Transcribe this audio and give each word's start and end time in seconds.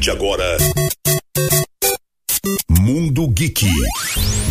de 0.00 0.10
agora. 0.10 0.56
Mundo 2.70 3.28
Geek. 3.28 3.66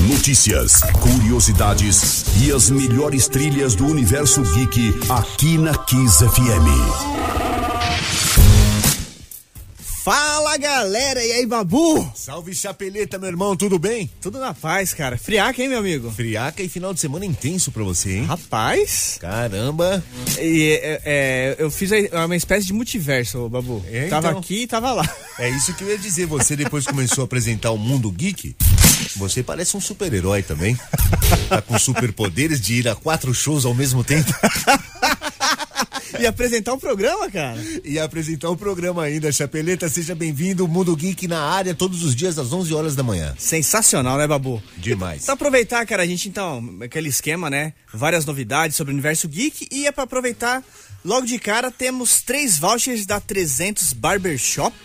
Notícias, 0.07 0.81
curiosidades 1.01 2.23
e 2.43 2.51
as 2.51 2.69
melhores 2.69 3.27
trilhas 3.27 3.73
do 3.73 3.87
universo 3.87 4.43
geek 4.43 4.93
aqui 5.09 5.57
na 5.57 5.73
Kiss 5.73 6.23
FM. 6.23 8.28
Fala 10.09 10.57
galera, 10.57 11.23
e 11.23 11.31
aí 11.33 11.45
babu? 11.45 12.11
Salve 12.15 12.55
chapeleta, 12.55 13.19
meu 13.19 13.29
irmão, 13.29 13.55
tudo 13.55 13.77
bem? 13.77 14.09
Tudo 14.19 14.39
na 14.39 14.55
paz, 14.55 14.91
cara. 14.91 15.19
Friaca, 15.19 15.61
hein, 15.61 15.69
meu 15.69 15.77
amigo? 15.77 16.09
Friaca 16.09 16.63
e 16.63 16.67
final 16.67 16.95
de 16.95 16.99
semana 16.99 17.27
intenso 17.27 17.71
pra 17.71 17.83
você, 17.83 18.17
hein? 18.17 18.25
Rapaz. 18.25 19.19
Caramba. 19.21 20.03
E, 20.39 20.79
é, 20.81 21.01
é, 21.05 21.55
eu 21.59 21.69
fiz 21.69 21.91
uma 22.11 22.35
espécie 22.35 22.65
de 22.65 22.73
multiverso, 22.73 23.47
babu. 23.49 23.85
É, 23.87 24.07
tava 24.07 24.29
então, 24.29 24.39
aqui 24.39 24.63
e 24.63 24.67
tava 24.67 24.93
lá. 24.93 25.07
É 25.37 25.47
isso 25.47 25.75
que 25.75 25.83
eu 25.83 25.89
ia 25.89 25.97
dizer. 25.99 26.25
Você 26.25 26.55
depois 26.55 26.87
começou 26.87 27.21
a 27.21 27.25
apresentar 27.25 27.69
o 27.69 27.77
mundo 27.77 28.11
geek. 28.11 28.55
Você 29.15 29.43
parece 29.43 29.77
um 29.77 29.79
super-herói 29.79 30.41
também. 30.41 30.75
Tá 31.47 31.61
com 31.61 31.77
superpoderes 31.77 32.59
de 32.59 32.79
ir 32.79 32.89
a 32.89 32.95
quatro 32.95 33.31
shows 33.31 33.63
ao 33.63 33.75
mesmo 33.75 34.03
tempo. 34.03 34.33
E 36.19 36.27
apresentar 36.27 36.73
o 36.73 36.75
um 36.75 36.79
programa, 36.79 37.31
cara. 37.31 37.57
E 37.83 37.97
apresentar 37.97 38.49
o 38.49 38.53
um 38.53 38.57
programa 38.57 39.03
ainda, 39.03 39.31
Chapeleta. 39.31 39.87
Seja 39.87 40.13
bem-vindo, 40.13 40.67
Mundo 40.67 40.93
Geek 40.95 41.27
na 41.27 41.39
área, 41.39 41.73
todos 41.73 42.03
os 42.03 42.13
dias 42.13 42.37
às 42.37 42.51
11 42.51 42.73
horas 42.73 42.95
da 42.95 43.01
manhã. 43.01 43.33
Sensacional, 43.37 44.17
né, 44.17 44.27
Babu? 44.27 44.61
Demais. 44.75 45.23
Pra 45.23 45.35
aproveitar, 45.35 45.85
cara, 45.85 46.03
a 46.03 46.05
gente 46.05 46.27
então, 46.27 46.77
aquele 46.81 47.07
esquema, 47.07 47.49
né? 47.49 47.73
Várias 47.93 48.25
novidades 48.25 48.75
sobre 48.75 48.91
o 48.91 48.95
universo 48.95 49.29
geek 49.29 49.67
e 49.71 49.87
é 49.87 49.91
pra 49.93 50.03
aproveitar, 50.03 50.61
logo 51.05 51.25
de 51.25 51.39
cara, 51.39 51.71
temos 51.71 52.21
três 52.21 52.59
vouchers 52.59 53.05
da 53.05 53.21
300 53.21 53.93
Barbershop 53.93 54.75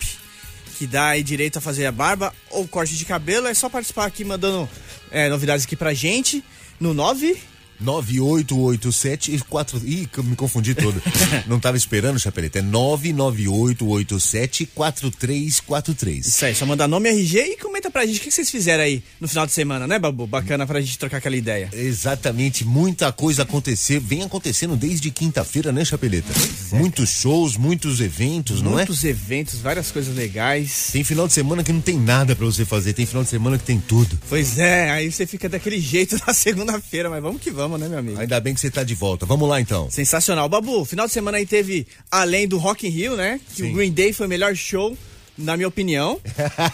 que 0.77 0.85
dá 0.85 1.07
aí 1.07 1.23
direito 1.23 1.57
a 1.57 1.61
fazer 1.61 1.85
a 1.85 1.91
barba 1.91 2.33
ou 2.49 2.67
corte 2.67 2.95
de 2.95 3.05
cabelo. 3.05 3.47
É 3.47 3.53
só 3.53 3.69
participar 3.69 4.05
aqui 4.05 4.23
mandando 4.23 4.69
é, 5.11 5.29
novidades 5.29 5.65
aqui 5.65 5.75
pra 5.75 5.93
gente 5.93 6.43
no 6.79 6.93
9 6.93 7.37
9887 7.79 9.35
e 9.35 9.39
4. 9.39 9.81
Ih, 9.85 10.09
me 10.23 10.35
confundi 10.35 10.75
todo. 10.75 11.01
Não 11.47 11.59
tava 11.59 11.77
esperando, 11.77 12.19
Chapeleta. 12.19 12.59
É 12.59 12.61
99887 12.61 14.65
4343. 14.67 16.27
Isso 16.27 16.45
aí, 16.45 16.55
só 16.55 16.65
mandar 16.65 16.87
nome 16.87 17.09
RG 17.09 17.39
e 17.39 17.57
comenta 17.57 17.89
pra 17.89 18.05
gente 18.05 18.19
o 18.19 18.21
que 18.21 18.31
vocês 18.31 18.49
fizeram 18.49 18.83
aí 18.83 19.03
no 19.19 19.27
final 19.27 19.45
de 19.45 19.51
semana, 19.51 19.87
né, 19.87 19.99
Babu? 19.99 20.27
Bacana 20.27 20.65
pra 20.65 20.81
gente 20.81 20.97
trocar 20.97 21.17
aquela 21.17 21.35
ideia. 21.35 21.69
Exatamente, 21.73 22.65
muita 22.65 23.11
coisa 23.11 23.43
acontecer, 23.43 23.99
vem 23.99 24.23
acontecendo 24.23 24.75
desde 24.75 25.11
quinta-feira, 25.11 25.71
né, 25.71 25.83
Chapeleta? 25.83 26.31
É, 26.71 26.77
muitos 26.77 27.09
shows, 27.09 27.57
muitos 27.57 28.01
eventos, 28.01 28.61
muitos 28.61 28.63
não 28.63 28.73
é? 28.73 28.85
Muitos 28.85 29.03
eventos, 29.03 29.59
várias 29.59 29.91
coisas 29.91 30.15
legais. 30.15 30.89
Tem 30.91 31.03
final 31.03 31.27
de 31.27 31.33
semana 31.33 31.63
que 31.63 31.71
não 31.71 31.81
tem 31.81 31.99
nada 31.99 32.35
pra 32.35 32.45
você 32.45 32.65
fazer, 32.65 32.93
tem 32.93 33.05
final 33.05 33.23
de 33.23 33.29
semana 33.29 33.57
que 33.57 33.63
tem 33.63 33.79
tudo. 33.79 34.19
Pois 34.29 34.57
é, 34.57 34.89
aí 34.89 35.11
você 35.11 35.25
fica 35.25 35.49
daquele 35.49 35.79
jeito 35.79 36.17
na 36.25 36.33
segunda-feira, 36.33 37.09
mas 37.09 37.21
vamos 37.21 37.41
que 37.41 37.51
vamos 37.51 37.64
né, 37.67 37.87
meu 37.87 37.99
amigo? 37.99 38.19
Ainda 38.19 38.39
bem 38.39 38.53
que 38.53 38.59
você 38.59 38.69
tá 38.69 38.83
de 38.83 38.95
volta. 38.95 39.25
Vamos 39.25 39.47
lá, 39.49 39.59
então. 39.59 39.89
Sensacional. 39.89 40.47
Babu, 40.47 40.85
final 40.85 41.07
de 41.07 41.13
semana 41.13 41.37
aí 41.37 41.45
teve, 41.45 41.87
além 42.11 42.47
do 42.47 42.57
Rock 42.57 42.87
in 42.87 42.89
Rio, 42.89 43.15
né? 43.15 43.39
Que 43.49 43.63
Sim. 43.63 43.71
o 43.71 43.73
Green 43.73 43.91
Day 43.91 44.13
foi 44.13 44.25
o 44.25 44.29
melhor 44.29 44.55
show 44.55 44.97
na 45.37 45.55
minha 45.57 45.67
opinião. 45.67 46.19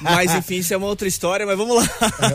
mas 0.02 0.34
enfim, 0.34 0.58
isso 0.58 0.74
é 0.74 0.78
uma 0.78 0.88
outra 0.88 1.08
história, 1.08 1.46
mas 1.46 1.58
vamos 1.58 1.76
lá. 1.76 1.88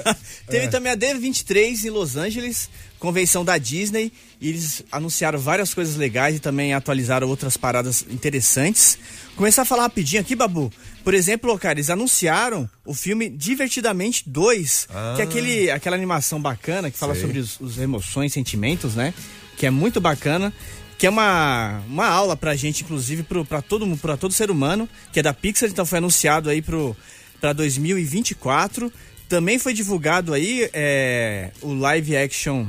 Teve 0.48 0.66
é. 0.66 0.68
também 0.68 0.92
a 0.92 0.96
D23 0.96 1.84
em 1.84 1.90
Los 1.90 2.16
Angeles, 2.16 2.68
convenção 2.98 3.44
da 3.44 3.58
Disney, 3.58 4.12
e 4.40 4.48
eles 4.48 4.82
anunciaram 4.90 5.38
várias 5.38 5.72
coisas 5.72 5.96
legais 5.96 6.36
e 6.36 6.40
também 6.40 6.74
atualizaram 6.74 7.28
outras 7.28 7.56
paradas 7.56 8.04
interessantes. 8.10 8.98
Começar 9.36 9.62
a 9.62 9.66
falar 9.66 9.82
rapidinho 9.82 10.20
aqui, 10.20 10.34
Babu. 10.34 10.72
Por 11.06 11.14
exemplo, 11.14 11.56
cara, 11.56 11.74
eles 11.78 11.88
anunciaram 11.88 12.68
o 12.84 12.92
filme 12.92 13.28
Divertidamente 13.28 14.24
2, 14.28 14.88
ah. 14.90 15.12
que 15.14 15.22
é 15.22 15.24
aquele, 15.24 15.70
aquela 15.70 15.94
animação 15.94 16.42
bacana 16.42 16.90
que 16.90 16.98
fala 16.98 17.14
Sei. 17.14 17.22
sobre 17.22 17.38
os, 17.38 17.60
os 17.60 17.78
emoções, 17.78 18.32
sentimentos, 18.32 18.96
né? 18.96 19.14
Que 19.56 19.66
é 19.66 19.70
muito 19.70 20.00
bacana 20.00 20.52
que 20.98 21.06
é 21.06 21.10
uma, 21.10 21.80
uma 21.86 22.08
aula 22.08 22.36
pra 22.36 22.56
gente, 22.56 22.82
inclusive, 22.82 23.22
pro, 23.22 23.44
pra, 23.44 23.62
todo, 23.62 23.86
pra 23.98 24.16
todo 24.16 24.34
ser 24.34 24.50
humano, 24.50 24.88
que 25.12 25.20
é 25.20 25.22
da 25.22 25.32
Pixar, 25.32 25.68
então 25.68 25.86
foi 25.86 25.98
anunciado 25.98 26.50
aí 26.50 26.60
pro, 26.60 26.96
pra 27.40 27.52
2024. 27.52 28.92
Também 29.28 29.60
foi 29.60 29.72
divulgado 29.72 30.34
aí 30.34 30.68
é, 30.72 31.52
o 31.62 31.72
live 31.72 32.16
action. 32.16 32.66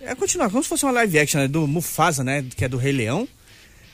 É 0.00 0.16
continuar, 0.16 0.50
como 0.50 0.64
se 0.64 0.68
fosse 0.68 0.84
uma 0.84 0.90
live 0.90 1.16
action 1.16 1.42
né, 1.42 1.46
do 1.46 1.68
Mufasa, 1.68 2.24
né? 2.24 2.44
Que 2.56 2.64
é 2.64 2.68
do 2.68 2.76
Rei 2.76 2.90
Leão, 2.90 3.28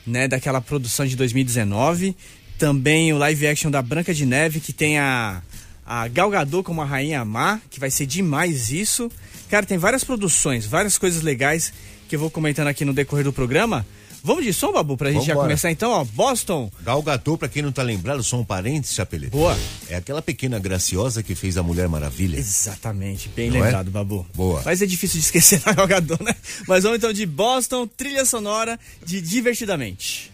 né? 0.07 0.27
Daquela 0.27 0.59
produção 0.59 1.05
de 1.05 1.15
2019. 1.15 2.17
Também 2.59 3.13
o 3.13 3.17
live 3.17 3.47
action 3.47 3.71
da 3.71 3.81
Branca 3.81 4.13
de 4.13 4.25
Neve, 4.25 4.59
que 4.59 4.73
tem 4.73 4.99
a, 4.99 5.41
a 5.85 6.09
Gal 6.09 6.29
Gadot 6.29 6.61
como 6.61 6.81
a 6.81 6.85
Rainha 6.85 7.23
Má, 7.23 7.61
que 7.69 7.79
vai 7.79 7.89
ser 7.89 8.05
demais 8.05 8.69
isso. 8.69 9.09
Cara, 9.49 9.65
tem 9.65 9.77
várias 9.77 10.03
produções, 10.03 10.65
várias 10.65 10.97
coisas 10.97 11.23
legais 11.23 11.71
que 12.09 12.17
eu 12.17 12.19
vou 12.19 12.29
comentando 12.29 12.67
aqui 12.67 12.83
no 12.83 12.93
decorrer 12.93 13.23
do 13.23 13.31
programa. 13.31 13.85
Vamos 14.21 14.43
de 14.43 14.51
som, 14.51 14.73
Babu, 14.73 14.97
pra 14.97 15.09
gente 15.09 15.25
já 15.25 15.33
começar 15.33 15.71
então, 15.71 15.91
ó. 15.91 16.03
Boston. 16.03 16.69
Gal 16.81 17.01
Gadot, 17.01 17.37
pra 17.37 17.47
quem 17.47 17.61
não 17.61 17.71
tá 17.71 17.81
lembrado, 17.81 18.21
são 18.21 18.43
parentes, 18.43 18.93
Chapeleta. 18.93 19.31
Boa. 19.31 19.57
É 19.87 19.95
aquela 19.95 20.21
pequena 20.21 20.59
graciosa 20.59 21.23
que 21.23 21.35
fez 21.35 21.57
a 21.57 21.63
Mulher 21.63 21.87
Maravilha. 21.87 22.37
Exatamente, 22.37 23.29
bem 23.29 23.49
não 23.49 23.59
é? 23.59 23.63
lembrado, 23.63 23.87
é? 23.87 23.91
Babu. 23.91 24.27
Boa. 24.35 24.61
Mas 24.65 24.81
é 24.81 24.85
difícil 24.85 25.19
de 25.19 25.25
esquecer 25.25 25.61
a 25.65 25.71
Gal 25.71 25.87
Gadot, 25.87 26.21
né? 26.21 26.35
Mas 26.67 26.83
vamos 26.83 26.97
então 26.97 27.13
de 27.13 27.25
Boston, 27.25 27.87
trilha 27.87 28.25
sonora 28.25 28.77
de 29.05 29.21
Divertidamente. 29.21 30.29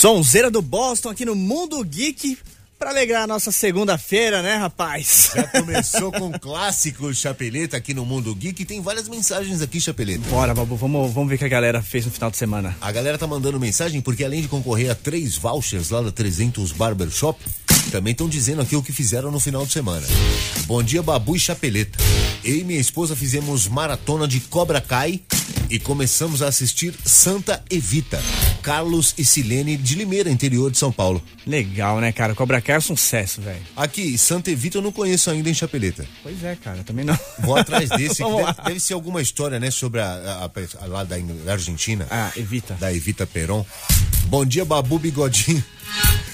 Sonzeira 0.00 0.50
do 0.50 0.62
Boston 0.62 1.10
aqui 1.10 1.26
no 1.26 1.36
Mundo 1.36 1.84
Geek 1.84 2.38
pra 2.78 2.88
alegrar 2.88 3.24
a 3.24 3.26
nossa 3.26 3.52
segunda-feira, 3.52 4.40
né, 4.40 4.56
rapaz? 4.56 5.32
Já 5.36 5.46
começou 5.48 6.10
com 6.10 6.32
clássico 6.40 7.12
Chapeleta 7.12 7.76
aqui 7.76 7.92
no 7.92 8.06
Mundo 8.06 8.34
Geek. 8.34 8.64
Tem 8.64 8.80
várias 8.80 9.10
mensagens 9.10 9.60
aqui, 9.60 9.78
Chapeleta. 9.78 10.26
Bora, 10.30 10.54
Babu, 10.54 10.74
vamos, 10.74 11.12
vamos 11.12 11.28
ver 11.28 11.34
o 11.34 11.38
que 11.38 11.44
a 11.44 11.48
galera 11.48 11.82
fez 11.82 12.06
no 12.06 12.12
final 12.12 12.30
de 12.30 12.38
semana. 12.38 12.74
A 12.80 12.90
galera 12.90 13.18
tá 13.18 13.26
mandando 13.26 13.60
mensagem 13.60 14.00
porque 14.00 14.24
além 14.24 14.40
de 14.40 14.48
concorrer 14.48 14.90
a 14.90 14.94
três 14.94 15.36
vouchers 15.36 15.90
lá 15.90 16.00
da 16.00 16.10
300 16.10 16.72
Barbershop, 16.72 17.38
também 17.90 18.12
estão 18.12 18.28
dizendo 18.28 18.62
aqui 18.62 18.76
o 18.76 18.82
que 18.82 18.92
fizeram 18.92 19.30
no 19.30 19.40
final 19.40 19.64
de 19.66 19.72
semana. 19.72 20.06
Bom 20.66 20.82
dia, 20.82 21.02
Babu 21.02 21.34
e 21.36 21.38
Chapeleta. 21.40 21.98
Eu 22.44 22.56
e 22.56 22.64
minha 22.64 22.80
esposa 22.80 23.14
fizemos 23.16 23.66
maratona 23.66 24.26
de 24.28 24.40
Cobra 24.40 24.80
Kai 24.80 25.20
e 25.68 25.78
começamos 25.78 26.42
a 26.42 26.48
assistir 26.48 26.94
Santa 27.04 27.62
Evita. 27.70 28.20
Carlos 28.62 29.14
e 29.16 29.24
Silene 29.24 29.76
de 29.76 29.94
Limeira, 29.94 30.30
interior 30.30 30.70
de 30.70 30.76
São 30.78 30.92
Paulo. 30.92 31.22
Legal, 31.46 32.00
né, 32.00 32.12
cara? 32.12 32.34
Cobra 32.34 32.60
Kai 32.60 32.76
é 32.76 32.78
um 32.78 32.82
sucesso, 32.82 33.40
velho. 33.40 33.60
Aqui, 33.76 34.16
Santa 34.18 34.50
Evita 34.50 34.78
eu 34.78 34.82
não 34.82 34.92
conheço 34.92 35.30
ainda 35.30 35.48
em 35.50 35.54
Chapeleta. 35.54 36.06
Pois 36.22 36.42
é, 36.44 36.56
cara, 36.56 36.82
também 36.84 37.04
não. 37.04 37.18
Vou 37.40 37.56
atrás 37.56 37.88
desse, 37.96 38.22
deve, 38.22 38.62
deve 38.64 38.80
ser 38.80 38.94
alguma 38.94 39.20
história, 39.22 39.58
né, 39.58 39.70
sobre 39.70 40.00
a, 40.00 40.06
a- 40.06 40.44
a- 40.82 40.86
lá 40.86 41.04
da, 41.04 41.16
da 41.18 41.52
Argentina. 41.52 42.06
Ah, 42.10 42.30
evita. 42.36 42.74
da 42.74 42.92
Evita 42.92 43.26
Peron. 43.26 43.64
Bom 44.26 44.44
dia, 44.44 44.64
Babu 44.64 44.98
Bigodinho, 44.98 45.62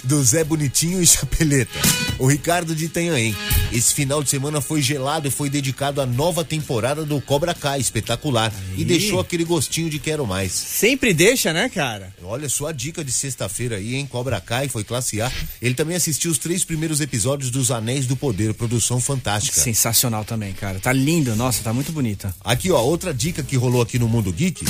do 0.04 0.22
Zé 0.22 0.44
Bonitinho 0.44 1.02
e 1.02 1.06
Chapeleta. 1.06 1.78
O 2.18 2.26
Ricardo 2.26 2.74
de 2.74 2.86
Itanhaém. 2.86 3.34
Esse 3.72 3.92
final 3.92 4.22
de 4.22 4.30
semana 4.30 4.60
foi 4.60 4.80
gelado 4.80 5.26
e 5.26 5.30
foi 5.30 5.50
dedicado 5.50 6.00
à 6.00 6.06
nova 6.06 6.44
temporada 6.44 7.04
do 7.04 7.20
Cobra 7.20 7.52
Kai, 7.52 7.80
espetacular. 7.80 8.52
E 8.76 8.84
deixou 8.84 9.20
aquele 9.20 9.44
gostinho 9.44 9.90
de 9.90 9.98
quero 9.98 10.26
mais. 10.26 10.52
Sempre 10.52 11.12
deixa, 11.12 11.52
né, 11.52 11.68
cara? 11.68 12.14
Olha 12.22 12.48
só 12.48 12.68
a 12.68 12.72
dica 12.72 13.04
de 13.04 13.12
sexta-feira 13.12 13.76
aí, 13.76 13.96
hein? 13.96 14.06
Cobra 14.10 14.40
Kai 14.40 14.68
foi 14.68 14.84
classe 14.84 15.20
A. 15.20 15.30
Ele 15.60 15.74
também 15.74 15.96
assistiu 15.96 16.30
os 16.30 16.38
três 16.38 16.64
primeiros 16.64 17.00
episódios 17.00 17.50
dos 17.50 17.70
Anéis 17.70 18.06
do 18.06 18.16
Poder, 18.16 18.54
produção 18.54 19.00
fantástica. 19.00 19.60
Sensacional 19.60 20.24
também, 20.24 20.52
cara. 20.52 20.78
Tá 20.78 20.92
lindo, 20.92 21.34
nossa, 21.34 21.62
tá 21.62 21.72
muito 21.72 21.92
bonita. 21.92 22.34
Aqui, 22.44 22.70
ó, 22.70 22.80
outra 22.80 23.12
dica 23.12 23.42
que 23.42 23.56
rolou 23.56 23.82
aqui 23.82 23.98
no 23.98 24.08
Mundo 24.08 24.32
Geek. 24.32 24.64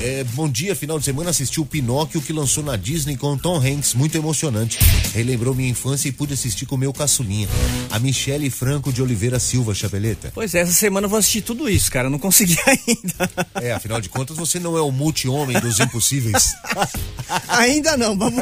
É, 0.00 0.24
bom 0.24 0.48
dia, 0.48 0.74
final 0.74 0.98
de 0.98 1.04
semana 1.04 1.30
assisti 1.30 1.60
o 1.60 1.64
Pinóquio 1.64 2.20
que 2.20 2.32
lançou 2.32 2.64
na 2.64 2.74
Disney 2.76 3.16
com 3.16 3.38
Tom 3.38 3.58
Hanks, 3.58 3.94
muito 3.94 4.16
emocionante. 4.16 4.78
Relembrou 5.14 5.54
minha 5.54 5.68
infância 5.68 6.08
e 6.08 6.12
pude 6.12 6.34
assistir 6.34 6.66
com 6.66 6.74
o 6.74 6.78
meu 6.78 6.92
caçulinha, 6.92 7.48
a 7.88 8.00
Michele 8.22 8.50
Franco 8.50 8.92
de 8.92 9.02
Oliveira 9.02 9.40
Silva, 9.40 9.74
Chapeleta. 9.74 10.30
Pois 10.32 10.54
é, 10.54 10.60
essa 10.60 10.72
semana 10.72 11.06
eu 11.06 11.10
vou 11.10 11.18
assistir 11.18 11.42
tudo 11.42 11.68
isso, 11.68 11.90
cara. 11.90 12.06
Eu 12.06 12.10
não 12.10 12.20
consegui 12.20 12.56
ainda. 12.64 13.30
É, 13.60 13.72
afinal 13.72 14.00
de 14.00 14.08
contas, 14.08 14.36
você 14.36 14.60
não 14.60 14.78
é 14.78 14.80
o 14.80 14.92
multi-homem 14.92 15.58
dos 15.58 15.80
impossíveis. 15.80 16.54
ainda 17.48 17.96
não, 17.96 18.16
vamos. 18.16 18.40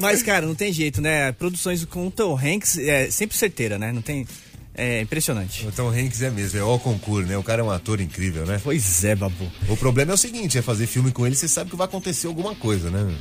Mas, 0.00 0.24
cara, 0.24 0.44
não 0.44 0.56
tem 0.56 0.72
jeito, 0.72 1.00
né? 1.00 1.30
Produções 1.30 1.84
com 1.84 2.08
o 2.08 2.10
Tom 2.10 2.36
Hanks 2.36 2.78
é 2.78 3.08
sempre 3.12 3.36
certeira, 3.36 3.78
né? 3.78 3.92
Não 3.92 4.02
tem. 4.02 4.26
É 4.74 5.02
impressionante. 5.02 5.64
O 5.64 5.70
Tom 5.70 5.90
Hanks 5.90 6.22
é 6.22 6.30
mesmo, 6.30 6.58
é 6.58 6.64
o 6.64 6.78
concurso, 6.80 7.28
né? 7.28 7.38
O 7.38 7.44
cara 7.44 7.60
é 7.60 7.64
um 7.64 7.70
ator 7.70 8.00
incrível, 8.00 8.44
né? 8.44 8.60
Pois 8.64 9.04
é, 9.04 9.14
Babu. 9.14 9.52
O 9.68 9.76
problema 9.76 10.10
é 10.10 10.14
o 10.14 10.18
seguinte, 10.18 10.58
é 10.58 10.62
fazer 10.62 10.88
filme 10.88 11.12
com 11.12 11.24
ele, 11.24 11.36
você 11.36 11.46
sabe 11.46 11.70
que 11.70 11.76
vai 11.76 11.84
acontecer 11.84 12.26
alguma 12.26 12.56
coisa, 12.56 12.90
né? 12.90 13.14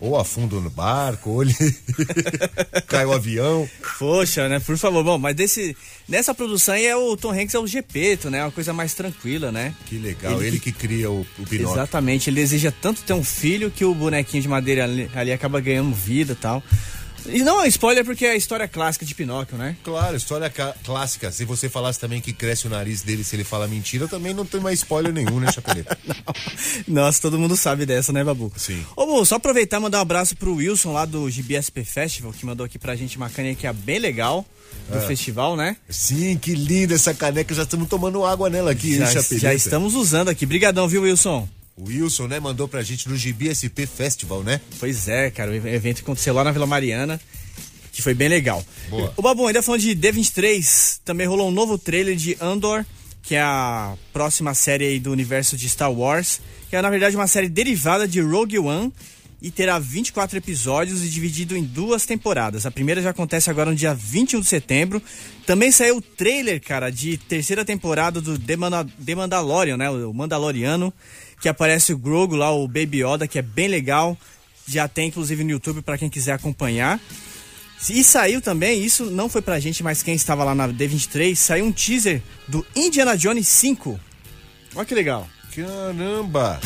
Ou 0.00 0.18
afunda 0.18 0.56
no 0.56 0.68
barco, 0.70 1.30
ou 1.30 1.42
ele 1.42 1.54
cai 2.86 3.04
o 3.06 3.12
avião. 3.12 3.68
Poxa, 3.98 4.48
né? 4.48 4.60
Por 4.60 4.76
favor, 4.76 5.02
bom, 5.04 5.18
mas 5.18 5.34
desse, 5.34 5.76
nessa 6.08 6.34
produção 6.34 6.74
aí 6.74 6.84
é 6.86 6.96
o 6.96 7.16
Tom 7.16 7.32
Hanks 7.32 7.54
é 7.54 7.58
o 7.58 7.66
Gepeto, 7.66 8.28
né? 8.30 8.42
Uma 8.44 8.50
coisa 8.50 8.72
mais 8.72 8.92
tranquila, 8.94 9.50
né? 9.52 9.74
Que 9.86 9.96
legal, 9.98 10.38
Ele 10.40 10.48
ele, 10.48 10.58
que- 10.60 10.72
que 10.72 10.78
cria 10.78 11.10
o, 11.10 11.20
o 11.38 11.44
Pinóquio. 11.46 11.72
Exatamente, 11.74 12.28
ele 12.28 12.40
deseja 12.40 12.72
tanto 12.82 13.02
ter 13.02 13.12
um 13.12 13.24
filho 13.24 13.70
que 13.70 13.84
o 13.84 13.94
bonequinho 13.94 14.42
de 14.42 14.48
madeira 14.48 14.84
ali, 14.84 15.10
ali 15.14 15.32
acaba 15.32 15.60
ganhando 15.60 15.94
vida 15.94 16.32
e 16.32 16.36
tal. 16.36 16.62
E 17.26 17.42
não 17.42 17.62
é 17.62 17.68
spoiler 17.68 18.04
porque 18.04 18.26
é 18.26 18.32
a 18.32 18.36
história 18.36 18.68
clássica 18.68 19.04
de 19.06 19.14
Pinóquio, 19.14 19.56
né? 19.56 19.76
Claro, 19.82 20.16
história 20.16 20.50
ca- 20.50 20.74
clássica. 20.84 21.30
Se 21.32 21.44
você 21.44 21.68
falasse 21.68 21.98
também 21.98 22.20
que 22.20 22.32
cresce 22.32 22.66
o 22.66 22.70
nariz 22.70 23.02
dele 23.02 23.24
se 23.24 23.34
ele 23.36 23.44
fala 23.44 23.66
mentira, 23.66 24.06
também 24.06 24.34
não 24.34 24.44
tem 24.44 24.60
mais 24.60 24.80
spoiler 24.80 25.12
nenhum, 25.12 25.40
né, 25.40 25.50
Chapeleta? 25.50 25.96
Nossa, 26.86 27.20
todo 27.22 27.38
mundo 27.38 27.56
sabe 27.56 27.86
dessa, 27.86 28.12
né, 28.12 28.22
Babu? 28.22 28.52
Sim. 28.56 28.84
Ô, 28.96 29.06
Bu, 29.06 29.24
só 29.24 29.36
aproveitar 29.36 29.78
e 29.78 29.80
mandar 29.80 29.98
um 29.98 30.02
abraço 30.02 30.36
pro 30.36 30.54
Wilson 30.56 30.92
lá 30.92 31.04
do 31.04 31.30
GBSP 31.30 31.84
Festival, 31.84 32.32
que 32.32 32.44
mandou 32.44 32.66
aqui 32.66 32.78
pra 32.78 32.94
gente 32.96 33.16
uma 33.16 33.30
caneca 33.30 33.60
que 33.60 33.66
é 33.66 33.72
bem 33.72 33.98
legal 33.98 34.44
do 34.90 35.00
festival, 35.00 35.56
né? 35.56 35.76
Sim, 35.88 36.36
que 36.36 36.54
linda 36.54 36.94
essa 36.94 37.14
caneca. 37.14 37.54
Já 37.54 37.62
estamos 37.62 37.88
tomando 37.88 38.24
água 38.24 38.50
nela 38.50 38.72
aqui, 38.72 38.96
Já, 38.98 39.06
hein, 39.06 39.12
Chapeleta? 39.12 39.38
já 39.38 39.54
estamos 39.54 39.94
usando 39.94 40.28
aqui. 40.28 40.44
Brigadão, 40.44 40.86
viu, 40.86 41.02
Wilson? 41.02 41.48
O 41.76 41.88
Wilson, 41.88 42.28
né, 42.28 42.38
mandou 42.38 42.68
pra 42.68 42.82
gente 42.82 43.08
no 43.08 43.16
GBSP 43.16 43.86
Festival, 43.86 44.42
né? 44.42 44.60
Pois 44.78 45.08
é, 45.08 45.30
cara, 45.30 45.50
o 45.50 45.54
evento 45.54 46.02
aconteceu 46.02 46.32
lá 46.32 46.44
na 46.44 46.52
Vila 46.52 46.66
Mariana, 46.66 47.20
que 47.92 48.00
foi 48.00 48.14
bem 48.14 48.28
legal. 48.28 48.64
Boa. 48.88 49.12
O 49.16 49.22
Babu, 49.22 49.46
ainda 49.46 49.62
falando 49.62 49.80
de 49.80 49.96
D23, 49.96 51.00
também 51.04 51.26
rolou 51.26 51.48
um 51.48 51.52
novo 51.52 51.76
trailer 51.76 52.14
de 52.14 52.36
Andor, 52.40 52.84
que 53.22 53.34
é 53.34 53.40
a 53.40 53.96
próxima 54.12 54.54
série 54.54 54.84
aí 54.84 55.00
do 55.00 55.10
universo 55.10 55.56
de 55.56 55.68
Star 55.68 55.92
Wars, 55.92 56.40
que 56.70 56.76
é 56.76 56.82
na 56.82 56.90
verdade 56.90 57.16
uma 57.16 57.26
série 57.26 57.48
derivada 57.48 58.06
de 58.06 58.20
Rogue 58.20 58.58
One 58.58 58.92
e 59.44 59.50
terá 59.50 59.78
24 59.78 60.38
episódios 60.38 61.04
e 61.04 61.08
dividido 61.08 61.56
em 61.56 61.62
duas 61.62 62.06
temporadas. 62.06 62.64
A 62.64 62.70
primeira 62.70 63.02
já 63.02 63.10
acontece 63.10 63.50
agora 63.50 63.70
no 63.70 63.76
dia 63.76 63.94
21 63.94 64.40
de 64.40 64.46
setembro. 64.46 65.02
Também 65.46 65.70
saiu 65.70 65.98
o 65.98 66.00
trailer, 66.00 66.62
cara, 66.62 66.88
de 66.88 67.16
terceira 67.18 67.64
temporada 67.64 68.20
do 68.20 68.38
The, 68.38 68.54
The 69.04 69.14
Mandalorian, 69.14 69.76
né? 69.76 69.90
O 69.90 70.14
Mandaloriano, 70.14 70.92
que 71.44 71.48
aparece 71.50 71.92
o 71.92 71.98
Grogu 71.98 72.34
lá, 72.36 72.50
o 72.50 72.66
Baby 72.66 73.04
Yoda, 73.04 73.28
que 73.28 73.38
é 73.38 73.42
bem 73.42 73.68
legal. 73.68 74.16
Já 74.66 74.88
tem 74.88 75.08
inclusive 75.08 75.44
no 75.44 75.50
YouTube 75.50 75.82
para 75.82 75.98
quem 75.98 76.08
quiser 76.08 76.32
acompanhar. 76.32 76.98
E 77.90 78.02
saiu 78.02 78.40
também, 78.40 78.82
isso 78.82 79.10
não 79.10 79.28
foi 79.28 79.42
pra 79.42 79.60
gente, 79.60 79.82
mas 79.82 80.02
quem 80.02 80.14
estava 80.14 80.42
lá 80.42 80.54
na 80.54 80.66
D23, 80.66 81.34
saiu 81.36 81.66
um 81.66 81.70
teaser 81.70 82.22
do 82.48 82.66
Indiana 82.74 83.14
Jones 83.14 83.46
5. 83.46 84.00
Olha 84.74 84.86
que 84.86 84.94
legal. 84.94 85.28
Caramba! 85.54 86.58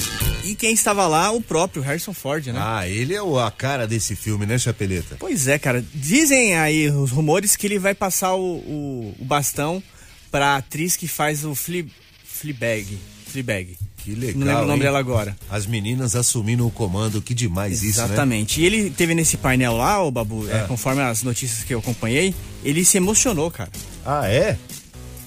E 0.45 0.55
quem 0.55 0.73
estava 0.75 1.09
lá, 1.09 1.33
o 1.33 1.41
próprio 1.43 1.83
Harrison 1.83 2.15
Ford, 2.15 2.47
né? 2.47 2.61
Ah, 2.63 2.87
ele 2.89 3.13
é 3.17 3.21
o- 3.21 3.37
a 3.37 3.51
cara 3.51 3.85
desse 3.85 4.15
filme, 4.15 4.47
né, 4.47 4.57
Chapeleta? 4.61 5.17
Pois 5.19 5.49
é, 5.49 5.59
cara. 5.59 5.85
Dizem 5.93 6.57
aí 6.57 6.89
os 6.89 7.11
rumores 7.11 7.57
que 7.57 7.67
ele 7.67 7.81
vai 7.81 7.97
passar 7.97 8.37
o, 8.37 8.59
o, 8.59 9.15
o 9.19 9.25
bastão 9.25 9.83
pra 10.31 10.55
atriz 10.55 10.95
que 10.95 11.09
faz 11.09 11.45
o 11.45 11.53
Fle, 11.57 11.91
Fleabag. 12.25 12.97
Fleabag. 13.27 13.77
Que 14.09 14.15
legal. 14.15 14.39
Não 14.39 14.47
lembro 14.47 14.63
o 14.63 14.67
nome 14.67 14.79
hein? 14.79 14.85
dela 14.85 14.99
agora. 14.99 15.37
As 15.51 15.67
meninas 15.67 16.17
assumindo 16.17 16.67
o 16.67 16.71
comando, 16.71 17.21
que 17.21 17.35
demais 17.35 17.83
isso, 17.83 17.99
né? 17.99 18.07
Exatamente. 18.07 18.61
E 18.61 18.65
ele 18.65 18.91
teve 18.91 19.15
nesse 19.15 19.37
painel 19.37 19.77
lá, 19.77 20.03
o 20.03 20.11
Babu, 20.11 20.49
é, 20.49 20.61
conforme 20.67 21.03
as 21.03 21.23
notícias 21.23 21.63
que 21.63 21.75
eu 21.75 21.79
acompanhei, 21.81 22.35
ele 22.65 22.85
se 22.85 22.97
emocionou, 22.97 23.51
cara. 23.51 23.71
Ah, 24.07 24.27
é? 24.27 24.57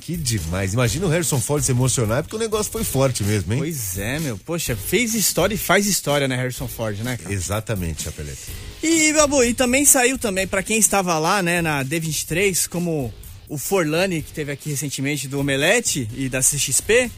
Que 0.02 0.18
demais. 0.18 0.74
Imagina 0.74 1.06
o 1.06 1.10
Harrison 1.10 1.40
Ford 1.40 1.64
se 1.64 1.72
emocionar, 1.72 2.24
porque 2.24 2.36
o 2.36 2.40
negócio 2.40 2.72
foi 2.72 2.84
forte 2.84 3.24
mesmo, 3.24 3.54
hein? 3.54 3.60
Pois 3.60 4.00
é, 4.00 4.20
meu. 4.20 4.36
Poxa, 4.40 4.76
fez 4.76 5.14
história 5.14 5.54
e 5.54 5.58
faz 5.58 5.86
história, 5.86 6.28
né, 6.28 6.36
Harrison 6.36 6.68
Ford, 6.68 6.98
né, 7.02 7.18
cara? 7.18 7.32
Exatamente, 7.32 8.04
Chapeleta. 8.04 8.40
E, 8.82 9.14
Babu, 9.14 9.44
e 9.44 9.54
também 9.54 9.86
saiu 9.86 10.18
também, 10.18 10.48
pra 10.48 10.64
quem 10.64 10.80
estava 10.80 11.20
lá, 11.20 11.44
né, 11.44 11.62
na 11.62 11.86
D23, 11.86 12.68
como 12.68 13.14
o 13.48 13.58
Forlani, 13.60 14.24
que 14.24 14.32
teve 14.32 14.52
aqui 14.52 14.72
recentemente 14.72 15.28
do 15.28 15.40
Omelete 15.40 16.10
e 16.16 16.28
da 16.28 16.40
CXP, 16.40 17.12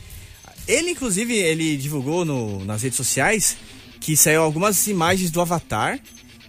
ele, 0.67 0.91
inclusive, 0.91 1.33
ele 1.35 1.77
divulgou 1.77 2.23
no, 2.25 2.63
nas 2.65 2.81
redes 2.81 2.97
sociais 2.97 3.57
que 3.99 4.17
saiu 4.17 4.41
algumas 4.41 4.85
imagens 4.87 5.31
do 5.31 5.39
Avatar 5.41 5.99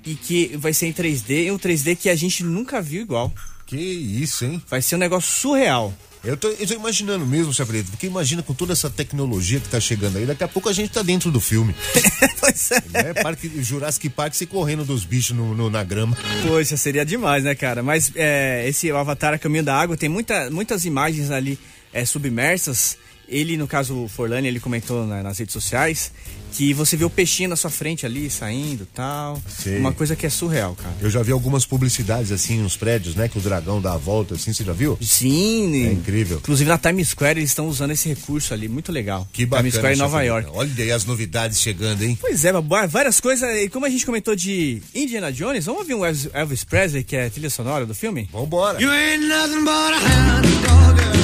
e 0.04 0.14
que 0.14 0.56
vai 0.56 0.72
ser 0.72 0.86
em 0.86 0.92
3D, 0.92 1.46
e 1.46 1.50
um 1.50 1.58
3D 1.58 1.96
que 1.96 2.08
a 2.10 2.14
gente 2.16 2.42
nunca 2.42 2.82
viu 2.82 3.00
igual. 3.02 3.32
Que 3.66 3.76
isso, 3.76 4.44
hein? 4.44 4.62
Vai 4.68 4.82
ser 4.82 4.96
um 4.96 4.98
negócio 4.98 5.32
surreal. 5.32 5.94
Eu 6.24 6.38
tô, 6.38 6.48
eu 6.48 6.66
tô 6.66 6.74
imaginando 6.74 7.26
mesmo, 7.26 7.52
Chapeleta, 7.52 7.90
porque 7.90 8.06
imagina 8.06 8.42
com 8.42 8.54
toda 8.54 8.72
essa 8.72 8.88
tecnologia 8.88 9.60
que 9.60 9.68
tá 9.68 9.78
chegando 9.78 10.16
aí, 10.16 10.24
daqui 10.24 10.42
a 10.42 10.48
pouco 10.48 10.70
a 10.70 10.72
gente 10.72 10.90
tá 10.90 11.02
dentro 11.02 11.30
do 11.30 11.38
filme. 11.38 11.74
pois 12.40 12.70
é. 12.70 12.82
né? 12.90 13.14
Parque, 13.22 13.62
Jurassic 13.62 14.08
Park 14.08 14.32
se 14.34 14.46
correndo 14.46 14.84
dos 14.86 15.04
bichos 15.04 15.36
no, 15.36 15.54
no- 15.54 15.68
na 15.68 15.84
grama. 15.84 16.16
Poxa, 16.46 16.78
seria 16.78 17.04
demais, 17.04 17.44
né, 17.44 17.54
cara? 17.54 17.82
Mas 17.82 18.10
é, 18.14 18.66
esse 18.66 18.90
Avatar 18.90 19.34
a 19.34 19.38
Caminho 19.38 19.64
da 19.64 19.76
Água 19.76 19.98
tem 19.98 20.08
muita, 20.08 20.50
muitas 20.50 20.86
imagens 20.86 21.30
ali 21.30 21.58
é, 21.92 22.04
submersas. 22.06 22.96
Ele, 23.28 23.56
no 23.56 23.66
caso, 23.66 23.96
o 24.04 24.08
Forlani, 24.08 24.48
ele 24.48 24.60
comentou 24.60 25.06
na- 25.06 25.22
nas 25.22 25.38
redes 25.38 25.52
sociais 25.52 26.12
que 26.52 26.72
você 26.72 26.96
vê 26.96 27.04
o 27.04 27.10
peixinho 27.10 27.48
na 27.48 27.56
sua 27.56 27.68
frente 27.70 28.06
ali, 28.06 28.30
saindo 28.30 28.86
tal. 28.94 29.42
Sei. 29.48 29.76
Uma 29.78 29.92
coisa 29.92 30.14
que 30.14 30.24
é 30.24 30.30
surreal, 30.30 30.76
cara. 30.76 30.94
Eu 31.00 31.10
já 31.10 31.20
vi 31.20 31.32
algumas 31.32 31.66
publicidades 31.66 32.30
assim 32.30 32.58
nos 32.62 32.76
prédios, 32.76 33.16
né? 33.16 33.28
Que 33.28 33.38
o 33.38 33.40
dragão 33.40 33.80
dá 33.80 33.94
a 33.94 33.96
volta, 33.96 34.34
assim, 34.36 34.52
você 34.52 34.62
já 34.62 34.72
viu? 34.72 34.96
Sim. 35.02 35.86
É 35.88 35.92
incrível. 35.92 36.36
Inclusive 36.38 36.68
na 36.70 36.78
Times 36.78 37.08
Square 37.08 37.40
eles 37.40 37.50
estão 37.50 37.66
usando 37.66 37.90
esse 37.90 38.08
recurso 38.08 38.54
ali, 38.54 38.68
muito 38.68 38.92
legal. 38.92 39.26
Que 39.32 39.44
bacana. 39.44 39.62
Times 39.68 39.74
Square 39.74 39.94
em 39.96 39.98
Nova. 39.98 40.22
York. 40.22 40.48
Olha 40.52 40.70
aí 40.78 40.92
as 40.92 41.04
novidades 41.04 41.60
chegando, 41.60 42.02
hein? 42.04 42.16
Pois 42.20 42.44
é, 42.44 42.52
várias 42.88 43.18
coisas. 43.20 43.48
E 43.56 43.68
como 43.68 43.84
a 43.86 43.90
gente 43.90 44.06
comentou 44.06 44.36
de 44.36 44.80
Indiana 44.94 45.32
Jones, 45.32 45.64
vamos 45.64 45.80
ouvir 45.80 45.94
um 45.94 46.04
Elvis- 46.04 46.28
Elvis 46.32 46.62
Presley, 46.62 47.02
que 47.02 47.16
é 47.16 47.26
a 47.26 47.30
trilha 47.30 47.50
sonora 47.50 47.84
do 47.84 47.94
filme? 47.96 48.28
Vambora. 48.32 48.80
You 48.80 48.90
ain't 48.92 49.26
nothing 49.26 49.64
but 49.64 49.68
a 49.68 49.98
hound 49.98 50.48
dog. 50.62 51.23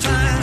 Time. 0.00 0.35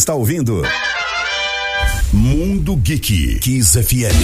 Está 0.00 0.14
ouvindo 0.14 0.62
Mundo 2.10 2.74
Geek 2.74 3.38
Kiss 3.38 3.78
FM. 3.78 4.16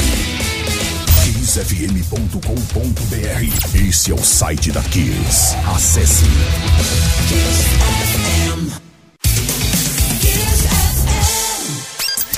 KissFM.com.br 1.23 2.39
Esse 3.87 4.11
é 4.11 4.15
o 4.15 4.25
site 4.25 4.73
da 4.73 4.83
Kiss. 4.85 5.55
Acesse. 5.67 6.25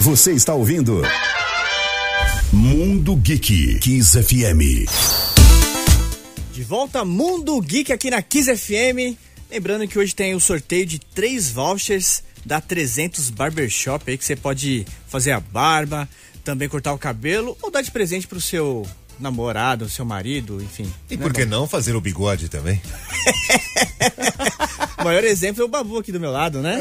Você 0.00 0.33
está 0.33 0.54
ouvindo 0.54 1.02
Mundo 2.52 3.14
Geek 3.14 3.78
Kiss 3.78 4.21
FM. 4.21 4.90
De 6.52 6.64
volta 6.64 7.04
Mundo 7.04 7.61
Geek 7.61 7.92
aqui 7.92 8.11
na 8.11 8.21
Kiss 8.21 8.52
FM. 8.57 9.16
Lembrando 9.49 9.87
que 9.87 9.97
hoje 9.97 10.12
tem 10.12 10.35
o 10.35 10.40
sorteio 10.40 10.85
de 10.85 10.99
três 10.99 11.49
vouchers 11.49 12.26
da 12.49 12.61
300 12.62 13.28
Barbershop 13.28 14.11
aí 14.11 14.17
que 14.17 14.25
você 14.25 14.35
pode 14.35 14.87
fazer 15.07 15.33
a 15.33 15.38
barba, 15.40 16.09
também 16.43 16.67
cortar 16.69 16.95
o 16.95 16.99
cabelo 16.99 17.57
ou 17.61 17.71
dar 17.71 17.83
de 17.83 17.90
presente 17.90 18.26
pro 18.26 18.40
seu 18.40 18.87
namorado, 19.21 19.88
seu 19.88 20.05
marido, 20.05 20.62
enfim. 20.62 20.90
E 21.11 21.17
Né, 21.17 21.23
por 21.23 21.33
que 21.33 21.45
não 21.45 21.69
fazer 21.69 21.95
o 21.95 22.00
bigode 22.00 22.49
também? 22.49 22.81
O 24.99 25.05
maior 25.05 25.23
exemplo 25.23 25.62
é 25.62 25.64
o 25.64 25.69
Babu 25.69 25.97
aqui 25.99 26.11
do 26.11 26.19
meu 26.19 26.33
lado, 26.33 26.61
né? 26.61 26.81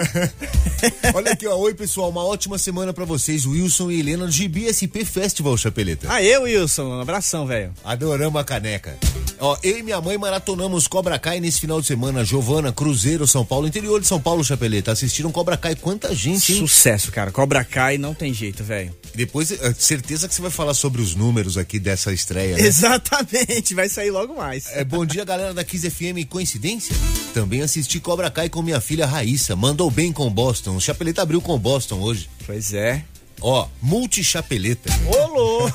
Olha 1.13 1.33
aqui, 1.33 1.45
ó. 1.45 1.55
Oi, 1.55 1.75
pessoal. 1.75 2.09
Uma 2.09 2.25
ótima 2.25 2.57
semana 2.57 2.91
pra 2.91 3.05
vocês. 3.05 3.45
Wilson 3.45 3.91
e 3.91 3.99
Helena 3.99 4.25
do 4.25 4.31
GBSP 4.31 5.05
Festival, 5.05 5.55
Chapeleta. 5.55 6.11
Aê, 6.11 6.35
Wilson, 6.35 6.85
um 6.85 6.99
abração, 6.99 7.45
velho. 7.45 7.71
Adoramos 7.83 8.41
a 8.41 8.43
caneca. 8.43 8.97
Ó, 9.39 9.57
eu 9.63 9.77
e 9.77 9.83
minha 9.83 10.01
mãe 10.01 10.17
maratonamos 10.17 10.87
Cobra 10.87 11.19
Kai 11.19 11.39
nesse 11.39 11.59
final 11.59 11.79
de 11.79 11.87
semana. 11.87 12.23
Giovana, 12.23 12.71
Cruzeiro, 12.71 13.27
São 13.27 13.45
Paulo, 13.45 13.67
interior 13.67 14.01
de 14.01 14.07
São 14.07 14.19
Paulo, 14.19 14.43
Chapeleta. 14.43 14.91
Assistiram 14.91 15.31
Cobra 15.31 15.57
Kai. 15.57 15.75
Quanta 15.75 16.13
gente, 16.15 16.53
hein? 16.53 16.59
Sucesso, 16.59 17.11
cara. 17.11 17.31
Cobra 17.31 17.63
Kai 17.63 17.97
não 17.97 18.13
tem 18.13 18.33
jeito, 18.33 18.63
velho. 18.63 18.95
Depois, 19.13 19.51
eh, 19.51 19.73
certeza 19.77 20.27
que 20.27 20.33
você 20.33 20.41
vai 20.41 20.51
falar 20.51 20.73
sobre 20.73 21.01
os 21.01 21.15
números 21.15 21.57
aqui 21.57 21.79
dessa 21.79 22.11
estreia, 22.13 22.57
né? 22.57 22.63
Exatamente, 22.63 23.73
vai 23.73 23.89
sair 23.89 24.11
logo 24.11 24.35
mais. 24.35 24.67
É, 24.73 24.83
bom 24.83 25.05
dia, 25.05 25.23
galera 25.23 25.53
da 25.53 25.63
Kiss 25.63 25.89
FM. 25.89 26.27
Coincidência? 26.29 26.95
Também 27.33 27.61
assisti 27.61 27.99
Cobra 27.99 28.29
Kai 28.31 28.49
com 28.49 28.61
minha 28.61 28.81
filha 28.81 29.05
Raíssa. 29.05 29.55
Mandou 29.55 29.89
bem 29.91 30.11
com 30.11 30.29
Boston. 30.29 30.75
O 30.75 30.81
Chapeleta 30.81 31.21
abriu 31.21 31.41
com 31.41 31.57
Boston 31.57 31.99
hoje. 31.99 32.29
Pois 32.45 32.73
é. 32.73 33.03
Ó, 33.41 33.67
multichapeleta. 33.81 34.89
Olô! 35.05 35.71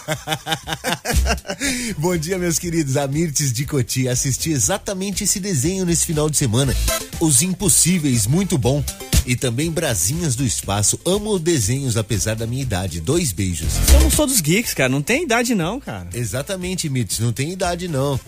Bom 1.98 2.16
dia, 2.16 2.38
meus 2.38 2.58
queridos. 2.58 2.96
Amirtes 2.96 3.52
de 3.52 3.64
Coti. 3.64 4.08
Assisti 4.08 4.50
exatamente 4.50 5.24
esse 5.24 5.38
desenho 5.38 5.84
nesse 5.84 6.06
final 6.06 6.28
de 6.28 6.36
semana. 6.36 6.74
Os 7.20 7.42
Impossíveis, 7.42 8.26
muito 8.26 8.58
bom. 8.58 8.82
E 9.26 9.36
também 9.36 9.70
Brasinhas 9.70 10.34
do 10.34 10.44
Espaço. 10.44 10.98
Amo 11.04 11.38
desenhos, 11.38 11.96
apesar 11.96 12.34
da 12.34 12.46
minha 12.46 12.62
idade. 12.62 13.00
Dois 13.00 13.32
beijos. 13.32 13.68
Somos 13.90 14.14
todos 14.14 14.40
geeks, 14.40 14.74
cara. 14.74 14.88
Não 14.88 15.02
tem 15.02 15.24
idade, 15.24 15.54
não, 15.54 15.78
cara. 15.80 16.08
Exatamente, 16.12 16.88
Mirtes. 16.88 17.18
Não 17.20 17.32
tem 17.32 17.52
idade, 17.52 17.86
não. 17.88 18.18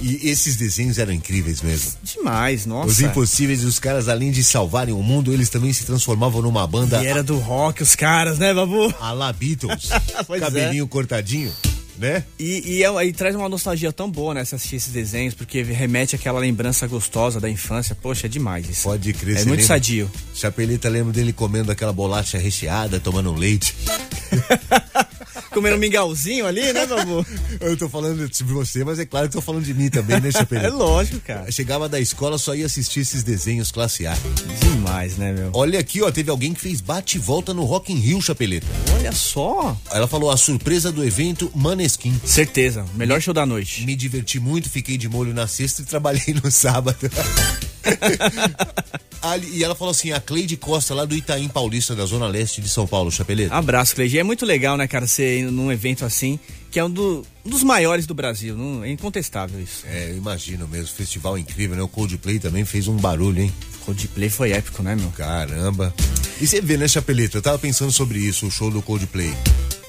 E 0.00 0.28
esses 0.28 0.56
desenhos 0.56 0.98
eram 0.98 1.12
incríveis 1.12 1.62
mesmo. 1.62 1.92
Demais, 2.02 2.66
nossa. 2.66 2.88
Os 2.88 3.00
Impossíveis, 3.00 3.62
os 3.62 3.78
caras, 3.78 4.08
além 4.08 4.32
de 4.32 4.42
salvarem 4.42 4.92
o 4.92 5.00
mundo, 5.02 5.32
eles 5.32 5.48
também 5.48 5.72
se 5.72 5.84
transformavam 5.84 6.42
numa 6.42 6.66
banda 6.66 7.00
E 7.02 7.06
era 7.06 7.22
do 7.22 7.38
rock, 7.38 7.82
os 7.82 7.94
caras, 7.94 8.36
né, 8.38 8.52
Babu? 8.52 8.92
a 9.00 9.12
la 9.12 9.32
Beatles. 9.32 9.90
É. 10.32 10.40
Cabelinho 10.40 10.88
cortadinho, 10.88 11.52
né? 12.02 12.24
E, 12.38 12.78
e, 12.78 12.84
é- 12.84 13.04
e 13.06 13.12
traz 13.12 13.34
uma 13.36 13.48
nostalgia 13.48 13.92
tão 13.92 14.10
boa, 14.10 14.34
né, 14.34 14.44
se 14.44 14.54
assistir 14.56 14.76
esses 14.76 14.92
desenhos, 14.92 15.34
porque 15.34 15.62
remete 15.62 16.16
àquela 16.16 16.40
lembrança 16.40 16.84
gostosa 16.88 17.40
da 17.40 17.48
infância. 17.48 17.94
Poxa, 17.94 18.26
é 18.26 18.28
demais 18.28 18.68
isso. 18.68 18.82
Pode 18.82 19.12
crer. 19.12 19.36
É 19.36 19.38
muito 19.44 19.50
lembra? 19.60 19.64
sadio. 19.66 20.10
Chapeleta, 20.34 20.88
lembro 20.88 21.12
dele 21.12 21.32
comendo 21.32 21.70
aquela 21.70 21.92
bolacha 21.92 22.36
recheada, 22.38 22.98
tomando 22.98 23.32
um 23.32 23.36
leite. 23.36 23.74
Comendo 25.52 25.76
um 25.76 25.78
mingauzinho 25.78 26.46
ali, 26.46 26.72
né, 26.72 26.86
Babu? 26.86 27.24
Eu 27.60 27.76
tô 27.76 27.88
falando 27.88 28.28
de 28.28 28.44
você, 28.44 28.84
mas 28.84 28.98
é 28.98 29.06
claro 29.06 29.28
que 29.28 29.34
tô 29.34 29.40
falando 29.40 29.64
de 29.64 29.74
mim 29.74 29.88
também, 29.88 30.20
né, 30.20 30.30
Chapeleta? 30.30 30.62
É 30.62 30.70
lógico, 30.70 31.20
cara. 31.20 31.50
Chegava 31.50 31.88
da 31.88 32.00
escola, 32.00 32.38
só 32.38 32.54
ia 32.54 32.66
assistir 32.66 33.00
esses 33.00 33.22
desenhos 33.22 33.70
classe 33.70 34.06
A. 34.06 34.16
Demais, 34.60 35.16
né, 35.16 35.32
meu? 35.32 35.50
Olha 35.52 35.78
aqui, 35.78 36.00
ó, 36.02 36.10
teve 36.10 36.30
alguém 36.30 36.54
que 36.54 36.60
fez 36.60 36.80
bate 36.80 37.16
e 37.16 37.20
volta 37.20 37.52
no 37.52 37.64
Rock 37.64 37.92
in 37.92 37.96
Rio, 37.96 38.20
Chapeleta. 38.22 38.66
Olha 38.94 39.12
só. 39.12 39.76
Ela 39.90 40.06
falou 40.06 40.30
a 40.30 40.36
surpresa 40.36 40.90
do 40.90 41.04
evento 41.04 41.50
Maneskin. 41.54 42.18
Certeza. 42.24 42.84
Melhor 42.94 43.20
show 43.20 43.34
da 43.34 43.44
noite. 43.44 43.84
Me 43.84 43.94
diverti 43.94 44.40
muito, 44.40 44.70
fiquei 44.70 44.96
de 44.96 45.08
molho 45.08 45.34
na 45.34 45.46
sexta 45.46 45.82
e 45.82 45.84
trabalhei 45.84 46.34
no 46.42 46.50
sábado. 46.50 47.10
Ali- 49.22 49.58
e 49.58 49.62
ela 49.64 49.74
falou 49.74 49.92
assim, 49.92 50.10
a 50.10 50.20
Cleide 50.20 50.56
Costa, 50.56 50.94
lá 50.94 51.04
do 51.04 51.14
Itaim 51.14 51.48
Paulista, 51.48 51.94
da 51.94 52.04
Zona 52.04 52.26
Leste 52.26 52.60
de 52.60 52.68
São 52.68 52.86
Paulo, 52.86 53.10
Chapeleta. 53.10 53.54
Abraço, 53.54 53.94
Cleide. 53.94 54.18
É 54.18 54.22
muito 54.24 54.44
legal, 54.44 54.76
né, 54.76 54.88
cara, 54.88 55.06
você 55.06 55.38
ir 55.38 55.42
num 55.50 55.70
evento 55.70 56.04
assim, 56.04 56.38
que 56.70 56.78
é 56.80 56.84
um, 56.84 56.90
do- 56.90 57.24
um 57.44 57.50
dos 57.50 57.62
maiores 57.62 58.04
do 58.06 58.14
Brasil. 58.14 58.56
Não, 58.56 58.82
é 58.82 58.90
incontestável 58.90 59.60
isso. 59.60 59.84
É, 59.86 60.10
eu 60.10 60.16
imagino 60.16 60.66
mesmo, 60.66 60.88
festival 60.88 61.38
incrível, 61.38 61.76
né? 61.76 61.82
O 61.82 61.88
Coldplay 61.88 62.38
também 62.40 62.64
fez 62.64 62.88
um 62.88 62.96
barulho, 62.96 63.42
hein? 63.42 63.52
Coldplay 63.86 64.28
foi 64.28 64.52
épico, 64.52 64.82
né, 64.82 64.94
meu? 64.96 65.10
Caramba. 65.10 65.94
E 66.40 66.46
você 66.46 66.60
vê, 66.60 66.76
né, 66.76 66.88
Chapeleta? 66.88 67.38
Eu 67.38 67.42
tava 67.42 67.58
pensando 67.58 67.92
sobre 67.92 68.18
isso, 68.18 68.46
o 68.46 68.50
show 68.50 68.70
do 68.70 68.82
Coldplay. 68.82 69.32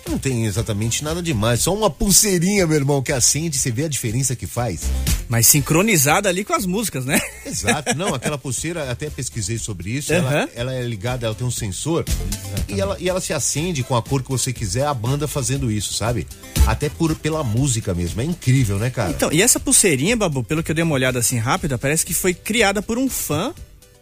Não 0.07 0.17
tem 0.17 0.45
exatamente 0.45 1.03
nada 1.03 1.21
demais, 1.21 1.61
só 1.61 1.73
uma 1.73 1.89
pulseirinha, 1.89 2.67
meu 2.67 2.75
irmão, 2.75 3.01
que 3.01 3.11
acende, 3.11 3.57
você 3.57 3.71
vê 3.71 3.85
a 3.85 3.87
diferença 3.87 4.35
que 4.35 4.45
faz. 4.45 4.81
Mas 5.29 5.47
sincronizada 5.47 6.27
ali 6.27 6.43
com 6.43 6.53
as 6.53 6.65
músicas, 6.65 7.05
né? 7.05 7.19
Exato, 7.45 7.95
não, 7.97 8.13
aquela 8.13 8.37
pulseira, 8.37 8.91
até 8.91 9.09
pesquisei 9.09 9.57
sobre 9.57 9.91
isso, 9.91 10.13
Aham. 10.13 10.21
ela, 10.21 10.49
ela 10.55 10.73
é 10.73 10.83
ligada, 10.83 11.25
ela 11.25 11.35
tem 11.35 11.47
um 11.47 11.51
sensor 11.51 12.05
e 12.67 12.79
ela, 12.79 12.97
e 12.99 13.07
ela 13.07 13.21
se 13.21 13.33
acende 13.33 13.83
com 13.83 13.95
a 13.95 14.01
cor 14.01 14.21
que 14.21 14.29
você 14.29 14.51
quiser, 14.51 14.85
a 14.85 14.93
banda 14.93 15.27
fazendo 15.27 15.71
isso, 15.71 15.93
sabe? 15.93 16.27
Até 16.67 16.89
por, 16.89 17.15
pela 17.15 17.43
música 17.43 17.93
mesmo, 17.93 18.21
é 18.21 18.25
incrível, 18.25 18.77
né, 18.77 18.89
cara? 18.89 19.09
Então, 19.09 19.31
e 19.31 19.41
essa 19.41 19.59
pulseirinha, 19.59 20.15
Babu, 20.15 20.43
pelo 20.43 20.61
que 20.61 20.71
eu 20.71 20.75
dei 20.75 20.83
uma 20.83 20.95
olhada 20.95 21.19
assim 21.19 21.37
rápida, 21.37 21.77
parece 21.77 22.05
que 22.05 22.13
foi 22.13 22.33
criada 22.33 22.81
por 22.81 22.97
um 22.97 23.09
fã 23.09 23.53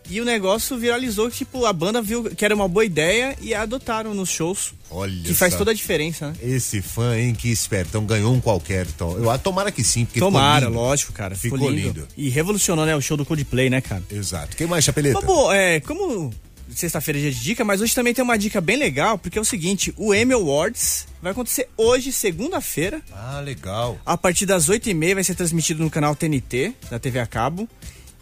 e 0.10 0.20
o 0.20 0.26
negócio 0.26 0.78
viralizou, 0.78 1.30
tipo, 1.30 1.66
a 1.66 1.72
banda 1.74 2.02
viu 2.02 2.24
que 2.24 2.44
era 2.44 2.54
uma 2.54 2.68
boa 2.68 2.84
ideia 2.84 3.36
e 3.42 3.54
adotaram 3.54 4.14
nos 4.14 4.30
shows. 4.30 4.74
Olha 4.90 5.24
Que 5.24 5.34
faz 5.34 5.56
toda 5.56 5.72
a 5.72 5.74
diferença, 5.74 6.28
né? 6.30 6.34
Esse 6.42 6.82
fã, 6.82 7.18
hein, 7.18 7.34
que 7.34 7.50
espertão, 7.50 8.06
ganhou 8.06 8.34
um 8.34 8.42
qualquer, 8.42 8.86
então. 8.88 9.18
Eu, 9.18 9.30
ah, 9.30 9.38
tomara 9.38 9.72
que 9.72 9.84
sim, 9.84 10.04
porque 10.06 10.20
Tomara, 10.20 10.68
lógico, 10.68 11.14
cara. 11.14 11.36
Ficou, 11.36 11.58
Ficou 11.58 11.72
lindo. 11.74 11.88
lindo. 12.02 12.08
E 12.18 12.30
revolucionou, 12.30 12.86
né, 12.86 12.96
o 12.96 13.02
show 13.02 13.16
do 13.16 13.26
Coldplay, 13.26 13.70
né, 13.70 13.80
cara? 13.80 14.04
Exato. 14.12 14.58
Quem 14.58 14.68
mais, 14.68 14.84
Chapeleta? 14.84 15.20
Babu, 15.22 15.52
é, 15.52 15.80
como 15.80 16.34
sexta-feira 16.74 17.20
é 17.20 17.24
dia 17.24 17.32
de 17.32 17.40
dica, 17.42 17.64
mas 17.66 17.82
hoje 17.82 17.94
também 17.94 18.14
tem 18.14 18.24
uma 18.24 18.38
dica 18.38 18.60
bem 18.62 18.78
legal, 18.78 19.18
porque 19.18 19.38
é 19.38 19.42
o 19.42 19.46
seguinte, 19.46 19.94
o 19.98 20.14
Emmy 20.14 20.34
Awards 20.34 21.06
vai 21.22 21.32
acontecer 21.34 21.68
hoje, 21.78 22.12
segunda-feira, 22.12 23.02
Ah, 23.12 23.40
legal. 23.42 24.00
a 24.06 24.18
partir 24.18 24.46
das 24.46 24.70
8h30 24.70 25.14
vai 25.16 25.24
ser 25.24 25.36
transmitido 25.36 25.84
no 25.84 25.90
canal 25.90 26.16
TNT, 26.16 26.74
da 26.90 26.98
TV 27.00 27.20
a 27.20 27.26
cabo. 27.26 27.68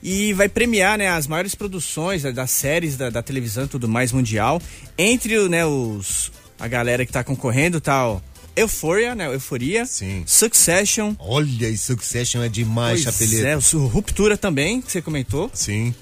E 0.02 0.34
vai 0.34 0.48
premiar 0.48 0.98
né, 0.98 1.10
as 1.10 1.28
maiores 1.28 1.56
produções 1.56 2.24
né, 2.24 2.32
das 2.32 2.52
séries 2.52 2.96
da, 2.96 3.10
da 3.10 3.22
televisão 3.22 3.66
e 3.66 3.68
tudo 3.68 3.88
mais 3.88 4.12
mundial. 4.12 4.62
Entre 4.98 5.48
né, 5.50 5.66
os, 5.66 6.32
a 6.60 6.68
galera 6.68 7.06
que 7.06 7.12
tá 7.12 7.24
concorrendo, 7.24 7.82
tá 7.82 8.10
o 8.10 8.22
Euphoria, 8.56 9.16
né? 9.16 9.34
Euforia. 9.34 9.86
Sim. 9.86 10.24
Succession. 10.26 11.14
Olha, 11.20 11.68
e 11.68 11.78
Succession 11.78 12.44
é 12.44 12.50
demais, 12.50 13.04
Pois 13.04 13.16
Chapeleta. 13.16 13.48
é, 13.48 13.78
Ruptura 13.88 14.38
também, 14.38 14.82
que 14.82 14.92
você 14.92 15.02
comentou. 15.02 15.50
Sim. 15.54 15.94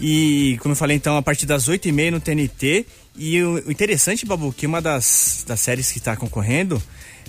E, 0.00 0.56
como 0.60 0.72
eu 0.72 0.76
falei, 0.76 0.96
então, 0.96 1.16
a 1.16 1.22
partir 1.22 1.46
das 1.46 1.68
8h30 1.68 2.10
no 2.10 2.20
TNT. 2.20 2.86
E 3.16 3.42
o, 3.42 3.54
o 3.66 3.72
interessante, 3.72 4.24
Babu, 4.24 4.52
que 4.52 4.66
uma 4.66 4.80
das, 4.80 5.44
das 5.46 5.58
séries 5.60 5.90
que 5.90 5.98
está 5.98 6.16
concorrendo, 6.16 6.80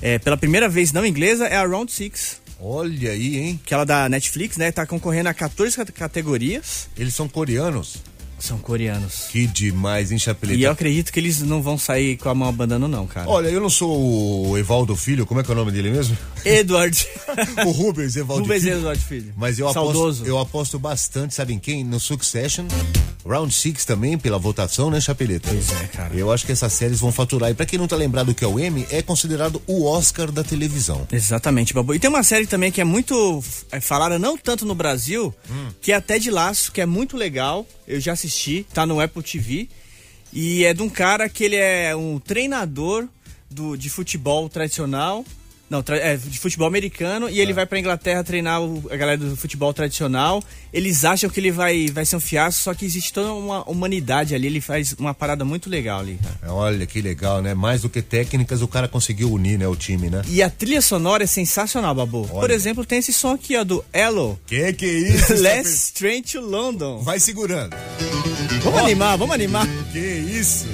é, 0.01 0.17
pela 0.19 0.37
primeira 0.37 0.67
vez 0.69 0.91
não 0.91 1.05
inglesa, 1.05 1.45
é 1.47 1.55
a 1.55 1.65
Round 1.65 1.91
Six 1.91 2.41
Olha 2.61 3.11
aí, 3.11 3.37
hein? 3.37 3.59
que 3.65 3.73
ela 3.73 3.85
da 3.85 4.09
Netflix, 4.09 4.57
né? 4.57 4.69
Tá 4.69 4.85
concorrendo 4.85 5.29
a 5.29 5.33
14 5.33 5.77
cate- 5.77 5.93
categorias. 5.93 6.89
Eles 6.97 7.13
são 7.15 7.27
coreanos. 7.29 7.97
São 8.39 8.57
coreanos. 8.57 9.27
Que 9.29 9.45
demais, 9.47 10.11
hein, 10.11 10.17
Chapeleta? 10.19 10.59
E 10.59 10.63
eu 10.63 10.71
acredito 10.71 11.11
que 11.11 11.19
eles 11.19 11.41
não 11.41 11.61
vão 11.61 11.77
sair 11.77 12.17
com 12.17 12.29
a 12.29 12.35
mão 12.35 12.47
abanando, 12.49 12.87
não, 12.87 13.05
cara. 13.05 13.29
Olha, 13.29 13.47
eu 13.49 13.59
não 13.59 13.69
sou 13.69 14.47
o 14.49 14.57
Evaldo 14.57 14.95
Filho, 14.95 15.25
como 15.25 15.39
é 15.39 15.43
que 15.43 15.49
é 15.51 15.53
o 15.53 15.57
nome 15.57 15.71
dele 15.71 15.91
mesmo? 15.91 16.17
Edward. 16.45 17.07
o 17.65 17.71
Rubens 17.71 18.15
Evaldo 18.15 18.43
Rubens 18.43 18.63
Filho. 18.63 18.77
Edward 18.77 19.03
Filho. 19.03 19.33
Mas 19.37 19.59
eu 19.59 19.67
aposto, 19.67 19.83
Saudoso. 19.93 20.25
eu 20.25 20.39
aposto 20.39 20.79
bastante, 20.79 21.33
sabe 21.35 21.53
em 21.53 21.59
quem? 21.59 21.83
No 21.83 21.99
Succession. 21.99 22.65
Round 23.25 23.53
Six 23.53 23.83
também, 23.85 24.17
pela 24.17 24.37
votação, 24.39 24.89
né, 24.89 24.99
Chapeleta? 25.01 25.49
Pois 25.49 25.69
é, 25.71 25.87
cara. 25.87 26.15
Eu 26.15 26.31
acho 26.31 26.45
que 26.45 26.51
essas 26.51 26.71
séries 26.73 26.99
vão 26.99 27.11
faturar. 27.11 27.49
E 27.51 27.53
pra 27.53 27.65
quem 27.65 27.77
não 27.77 27.87
tá 27.87 27.95
lembrado 27.95 28.33
que 28.33 28.43
é 28.43 28.47
o 28.47 28.59
Emmy, 28.59 28.87
é 28.89 29.01
considerado 29.01 29.61
o 29.67 29.85
Oscar 29.85 30.31
da 30.31 30.43
televisão. 30.43 31.05
Exatamente, 31.11 31.73
Babu. 31.73 31.93
E 31.93 31.99
tem 31.99 32.09
uma 32.09 32.23
série 32.23 32.47
também 32.47 32.71
que 32.71 32.79
é 32.79 32.83
muito 32.85 33.43
é, 33.71 33.79
falada, 33.81 34.17
não 34.17 34.37
tanto 34.37 34.65
no 34.65 34.73
Brasil, 34.73 35.33
Hum. 35.51 35.67
que 35.81 35.91
é 35.91 35.95
até 35.95 36.17
de 36.17 36.31
laço, 36.31 36.71
que 36.71 36.79
é 36.81 36.85
muito 36.85 37.17
legal. 37.17 37.67
Eu 37.87 37.99
já 37.99 38.13
assisti, 38.13 38.28
tá 38.73 38.85
no 38.85 38.99
Apple 38.99 39.23
TV. 39.23 39.67
E 40.31 40.63
é 40.63 40.73
de 40.73 40.81
um 40.81 40.89
cara 40.89 41.27
que 41.27 41.43
ele 41.43 41.55
é 41.55 41.95
um 41.95 42.19
treinador 42.19 43.07
do, 43.49 43.75
de 43.75 43.89
futebol 43.89 44.47
tradicional. 44.47 45.25
Não, 45.69 45.83
é, 45.89 46.17
de 46.17 46.39
futebol 46.39 46.67
americano. 46.67 47.29
E 47.29 47.39
ele 47.39 47.53
vai 47.53 47.65
pra 47.65 47.77
Inglaterra 47.79 48.23
treinar 48.23 48.61
o- 48.61 48.83
a 48.91 48.95
galera 48.97 49.17
do 49.17 49.35
futebol 49.35 49.71
tradicional. 49.73 50.43
Eles 50.73 51.05
acham 51.05 51.29
que 51.29 51.39
ele 51.39 51.51
vai, 51.51 51.87
vai 51.87 52.05
ser 52.05 52.15
um 52.15 52.19
fiasco, 52.19 52.61
só 52.63 52.73
que 52.73 52.85
existe 52.85 53.13
toda 53.13 53.31
uma 53.33 53.63
humanidade 53.69 54.33
ali. 54.33 54.47
Ele 54.47 54.61
faz 54.61 54.93
uma 54.97 55.13
parada 55.13 55.45
muito 55.45 55.69
legal 55.69 55.99
ali, 55.99 56.19
cara. 56.23 56.53
Olha 56.53 56.85
que 56.85 57.01
legal, 57.01 57.41
né? 57.41 57.53
Mais 57.53 57.81
do 57.81 57.89
que 57.89 58.01
técnicas, 58.01 58.61
o 58.61 58.67
cara 58.67 58.87
conseguiu 58.87 59.31
unir, 59.31 59.59
né, 59.59 59.67
o 59.67 59.75
time, 59.75 60.09
né? 60.09 60.23
E 60.27 60.41
a 60.41 60.49
trilha 60.49 60.81
sonora 60.81 61.23
é 61.23 61.27
sensacional, 61.27 61.93
Babu. 61.93 62.27
Por 62.27 62.43
Olha. 62.45 62.53
exemplo, 62.53 62.83
tem 62.85 62.99
esse 62.99 63.13
som 63.13 63.33
aqui, 63.33 63.55
ó, 63.55 63.63
do 63.63 63.83
Elo. 63.93 64.39
Que 64.47 64.73
que 64.73 64.85
é 64.85 64.89
isso? 64.89 65.33
Last 65.41 65.93
Train 65.93 66.21
to 66.23 66.39
London. 66.41 66.99
Vai 67.03 67.19
segurando. 67.19 67.75
Vamos 68.63 68.79
animar, 68.79 69.17
vamos 69.17 69.33
animar. 69.35 69.67
Que 69.91 69.99
isso? 69.99 70.65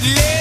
Could 0.00 0.06
live 0.14 0.37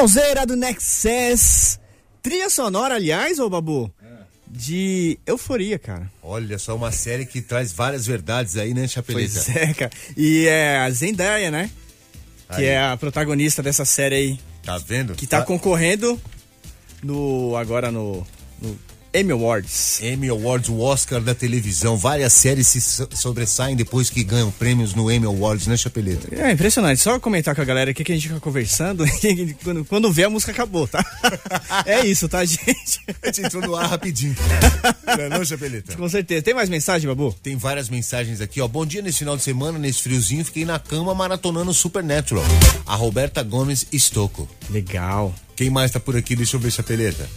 Sonzeira 0.00 0.46
do 0.46 0.56
Nexus. 0.56 1.78
Trilha 2.22 2.48
sonora, 2.48 2.94
aliás, 2.94 3.38
ô 3.38 3.50
Babu, 3.50 3.92
de 4.46 5.18
euforia, 5.26 5.78
cara. 5.78 6.10
Olha 6.22 6.58
só, 6.58 6.74
uma 6.74 6.90
série 6.90 7.26
que 7.26 7.42
traz 7.42 7.70
várias 7.70 8.06
verdades 8.06 8.56
aí, 8.56 8.72
né, 8.72 8.88
Chapeleta? 8.88 9.34
Pois 9.44 9.54
é, 9.54 9.74
cara. 9.74 9.90
E 10.16 10.46
é 10.46 10.78
a 10.78 10.90
Zendaya, 10.90 11.50
né? 11.50 11.70
Que 12.48 12.62
Aí. 12.62 12.64
é 12.64 12.80
a 12.80 12.96
protagonista 12.96 13.62
dessa 13.62 13.84
série 13.84 14.14
aí. 14.14 14.40
Tá 14.62 14.78
vendo? 14.78 15.14
Que 15.14 15.26
tá 15.26 15.40
Ah, 15.40 15.42
concorrendo 15.42 16.18
no. 17.02 17.54
agora 17.56 17.90
no. 17.90 18.26
no 18.60 18.78
Emmy 19.12 19.32
Awards. 19.32 20.00
Emmy 20.02 20.28
Awards, 20.28 20.68
o 20.68 20.78
Oscar 20.80 21.20
da 21.20 21.34
televisão. 21.34 21.96
Várias 21.96 22.32
séries 22.32 22.68
se 22.68 22.80
so- 22.80 23.08
sobressaem 23.12 23.74
depois 23.74 24.08
que 24.08 24.22
ganham 24.22 24.50
prêmios 24.52 24.94
no 24.94 25.10
Emmy 25.10 25.26
Awards, 25.26 25.66
né, 25.66 25.76
Chapeleta? 25.76 26.28
É 26.32 26.52
impressionante. 26.52 27.00
Só 27.00 27.18
comentar 27.18 27.54
com 27.54 27.60
a 27.60 27.64
galera 27.64 27.90
aqui 27.90 28.04
que 28.04 28.12
a 28.12 28.14
gente 28.14 28.28
fica 28.28 28.38
conversando. 28.40 29.04
quando, 29.64 29.84
quando 29.84 30.12
vê, 30.12 30.24
a 30.24 30.30
música 30.30 30.52
acabou, 30.52 30.86
tá? 30.86 31.04
é 31.84 32.06
isso, 32.06 32.28
tá, 32.28 32.44
gente? 32.44 33.00
A 33.20 33.26
gente 33.26 33.42
entrou 33.46 33.62
no 33.62 33.74
ar 33.74 33.88
rapidinho. 33.88 34.36
Não 35.06 35.24
é 35.24 35.28
não, 35.28 35.44
Chapeleta? 35.44 35.96
Com 35.96 36.08
certeza. 36.08 36.42
Tem 36.42 36.54
mais 36.54 36.68
mensagem, 36.68 37.08
Babu? 37.08 37.34
Tem 37.42 37.56
várias 37.56 37.88
mensagens 37.88 38.40
aqui, 38.40 38.60
ó. 38.60 38.68
Bom 38.68 38.86
dia 38.86 39.02
nesse 39.02 39.18
final 39.18 39.36
de 39.36 39.42
semana, 39.42 39.76
nesse 39.76 40.02
friozinho, 40.02 40.44
fiquei 40.44 40.64
na 40.64 40.78
cama 40.78 41.12
maratonando 41.14 41.74
Supernatural. 41.74 42.44
A 42.86 42.94
Roberta 42.94 43.42
Gomes 43.42 43.86
Estocco. 43.92 44.48
Legal. 44.70 45.34
Quem 45.56 45.68
mais 45.68 45.90
tá 45.90 45.98
por 45.98 46.16
aqui? 46.16 46.36
Deixa 46.36 46.56
eu 46.56 46.60
ver, 46.60 46.70
Chapeleta. 46.70 47.28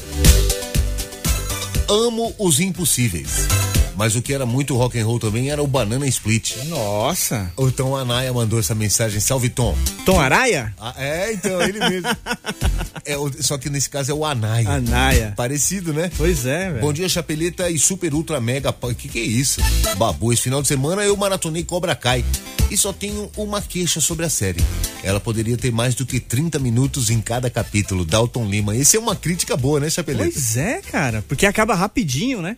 Amo 1.90 2.34
os 2.40 2.60
impossíveis. 2.60 3.48
Mas 3.96 4.16
o 4.16 4.22
que 4.22 4.34
era 4.34 4.46
muito 4.46 4.76
rock 4.76 5.00
and 5.00 5.06
roll 5.06 5.20
também 5.20 5.50
era 5.52 5.62
o 5.62 5.68
Banana 5.68 6.08
Split. 6.08 6.56
Nossa. 6.66 7.52
O 7.56 7.72
Tom 7.72 7.96
Anaya 7.96 8.34
mandou 8.34 8.60
essa 8.60 8.74
mensagem. 8.74 9.20
Salve, 9.20 9.50
Tom. 9.50 9.78
Tom 10.06 10.20
Araia? 10.20 10.74
Ah, 10.80 10.96
é, 10.98 11.34
então, 11.34 11.62
ele 11.62 11.80
mesmo. 11.80 12.10
É, 13.06 13.16
só 13.42 13.58
que 13.58 13.70
nesse 13.70 13.90
caso 13.90 14.12
é 14.12 14.14
o 14.14 14.26
Anaya. 14.26 14.70
Anaia. 14.70 15.34
Parecido, 15.36 15.94
né? 15.94 16.10
Pois 16.16 16.46
é, 16.46 16.70
velho. 16.70 16.82
Bom 16.82 16.94
dia, 16.94 17.10
Chapeleta 17.10 17.70
e 17.70 17.78
Super 17.78 18.14
Ultra 18.14 18.40
Mega. 18.40 18.74
O 18.82 18.96
que, 18.96 19.10
que 19.10 19.20
é 19.20 19.24
isso? 19.24 19.62
Babu, 19.98 20.32
esse 20.32 20.44
final 20.44 20.62
de 20.62 20.68
semana 20.68 21.04
eu 21.04 21.16
maratonei 21.18 21.64
Cobra 21.64 21.96
Kai. 21.96 22.24
E 22.72 22.78
só 22.78 22.94
tenho 22.94 23.30
uma 23.38 23.62
queixa 23.62 24.00
sobre 24.00 24.26
a 24.26 24.30
série. 24.30 24.64
Ela 25.04 25.20
poderia 25.20 25.58
ter 25.58 25.72
mais 25.72 25.94
do 25.96 26.06
que 26.06 26.20
30 26.20 26.58
minutos 26.60 27.10
em 27.10 27.22
cada 27.22 27.50
capítulo. 27.50 28.06
Dalton 28.06 28.46
Lima. 28.46 28.76
Esse 28.76 28.98
é 28.98 29.00
uma 29.00 29.16
crítica 29.16 29.56
boa, 29.58 29.80
né, 29.80 29.90
Chapeleta? 29.90 30.32
Pois 30.32 30.58
é, 30.58 30.82
cara. 30.82 31.24
Porque 31.28 31.46
acaba 31.46 31.76
rapidinho, 31.76 32.42
né? 32.42 32.56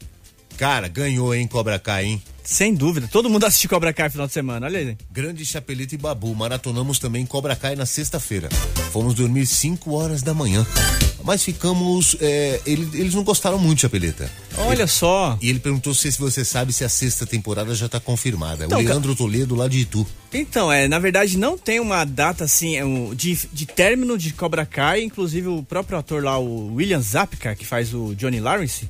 Cara, 0.57 0.87
ganhou, 0.87 1.33
hein, 1.35 1.47
Cobra 1.47 1.77
Kai, 1.79 2.05
hein? 2.05 2.23
Sem 2.45 2.73
dúvida. 2.75 3.09
Todo 3.11 3.29
mundo 3.29 3.45
assiste 3.45 3.67
Cobra 3.67 3.91
Kai 3.91 4.05
no 4.05 4.11
final 4.11 4.27
de 4.27 4.33
semana. 4.33 4.67
Olha 4.67 4.79
aí. 4.79 4.97
Grande 5.11 5.43
Chapeleta 5.45 5.95
e 5.95 5.97
Babu. 5.97 6.33
Maratonamos 6.35 6.99
também 6.99 7.25
Cobra 7.25 7.55
Kai 7.55 7.75
na 7.75 7.85
sexta-feira. 7.87 8.49
Fomos 8.91 9.15
dormir 9.15 9.45
5 9.47 9.91
horas 9.93 10.21
da 10.21 10.33
manhã. 10.33 10.65
Mas 11.23 11.43
ficamos. 11.43 12.15
é, 12.21 12.61
ele- 12.67 12.87
eles 12.99 13.15
não 13.15 13.23
gostaram 13.23 13.57
muito, 13.57 13.81
Chapeleta. 13.81 14.29
Olha 14.59 14.85
só. 14.85 15.37
E 15.41 15.49
ele 15.49 15.59
perguntou 15.59 15.91
se 15.95 16.11
você 16.11 16.45
sabe 16.45 16.71
se 16.71 16.83
a 16.83 16.89
sexta 16.89 17.25
temporada 17.25 17.73
já 17.73 17.89
tá 17.89 17.99
confirmada. 17.99 18.65
Então, 18.65 18.79
o 18.79 18.83
Leandro 18.83 19.15
Toledo, 19.15 19.55
lá 19.55 19.67
de 19.67 19.79
Itu. 19.79 20.05
Então, 20.31 20.71
é, 20.71 20.87
na 20.87 20.99
verdade 20.99 21.37
não 21.37 21.57
tem 21.57 21.79
uma 21.79 22.05
data 22.05 22.43
assim 22.43 22.75
é, 22.75 22.85
um, 22.85 23.15
de, 23.15 23.39
de 23.51 23.65
término 23.65 24.17
de 24.19 24.31
Cobra 24.33 24.65
Kai, 24.67 25.01
inclusive 25.01 25.47
o 25.47 25.63
próprio 25.63 25.97
ator 25.97 26.23
lá, 26.23 26.37
o 26.37 26.75
William 26.75 27.01
Zapka, 27.01 27.55
que 27.55 27.65
faz 27.65 27.91
o 27.93 28.13
Johnny 28.13 28.39
Lawrence, 28.39 28.87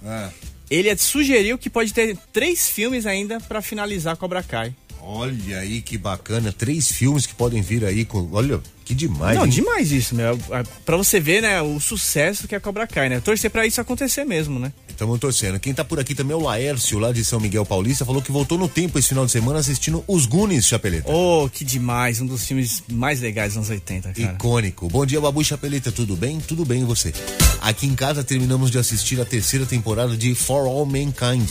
ele 0.69 0.95
sugeriu 0.97 1.58
que 1.58 1.69
pode 1.69 1.93
ter 1.93 2.17
três 2.34 2.69
filmes 2.69 3.06
ainda 3.06 3.39
pra 3.39 3.62
finalizar 3.62 4.17
Cobra 4.17 4.41
Kai. 4.43 4.73
Olha 5.08 5.60
aí 5.60 5.82
que 5.82 5.99
bacana, 5.99 6.51
três 6.51 6.91
filmes 6.91 7.28
que 7.28 7.36
podem 7.36 7.62
vir 7.62 7.86
aí 7.86 8.06
com. 8.06 8.28
Olha, 8.32 8.60
que 8.84 8.95
demais. 8.95 9.38
Não, 9.38 9.45
hein? 9.45 9.51
demais 9.51 9.91
isso, 9.91 10.15
meu. 10.15 10.36
Pra 10.84 10.97
você 10.97 11.19
ver, 11.19 11.43
né, 11.43 11.62
o 11.62 11.80
sucesso 11.80 12.47
que 12.47 12.56
é 12.56 12.60
Cobra 12.60 12.88
Kai, 12.88 13.08
né? 13.08 13.19
Torcer 13.19 13.51
pra 13.51 13.67
isso 13.67 13.80
acontecer 13.80 14.25
mesmo, 14.25 14.60
né? 14.60 14.73
Estamos 14.89 15.19
torcendo. 15.19 15.60
Quem 15.60 15.75
tá 15.75 15.84
por 15.84 15.99
aqui 15.99 16.15
também 16.15 16.34
é 16.34 16.36
o 16.36 16.41
Laércio, 16.41 16.97
lá 16.97 17.12
de 17.12 17.23
São 17.23 17.39
Miguel 17.39 17.65
Paulista, 17.65 18.04
falou 18.04 18.19
que 18.19 18.32
voltou 18.32 18.58
no 18.58 18.67
tempo 18.67 18.97
esse 18.97 19.10
final 19.10 19.25
de 19.28 19.32
semana 19.32 19.60
assistindo 19.60 20.04
Os 20.08 20.25
Goonies, 20.25 20.65
Chapeleta. 20.65 21.12
Oh, 21.12 21.47
que 21.54 21.63
demais. 21.63 22.19
Um 22.19 22.25
dos 22.25 22.43
filmes 22.43 22.82
mais 22.89 23.21
legais 23.21 23.49
dos 23.49 23.58
anos 23.58 23.69
80, 23.69 24.12
cara. 24.12 24.34
Icônico. 24.34 24.88
Bom 24.88 25.06
dia, 25.06 25.21
Babu 25.21 25.43
Chapeleta, 25.43 25.91
tudo 25.91 26.15
bem? 26.15 26.39
Tudo 26.39 26.65
bem 26.65 26.82
e 26.82 26.86
você? 26.86 27.13
Aqui 27.62 27.88
em 27.88 27.96
casa 27.96 28.24
terminamos 28.24 28.70
de 28.70 28.78
assistir 28.78 29.20
a 29.20 29.26
terceira 29.26 29.65
temporada 29.65 30.15
de 30.15 30.36
For 30.36 30.68
All 30.68 30.86
Mankind, 30.86 31.50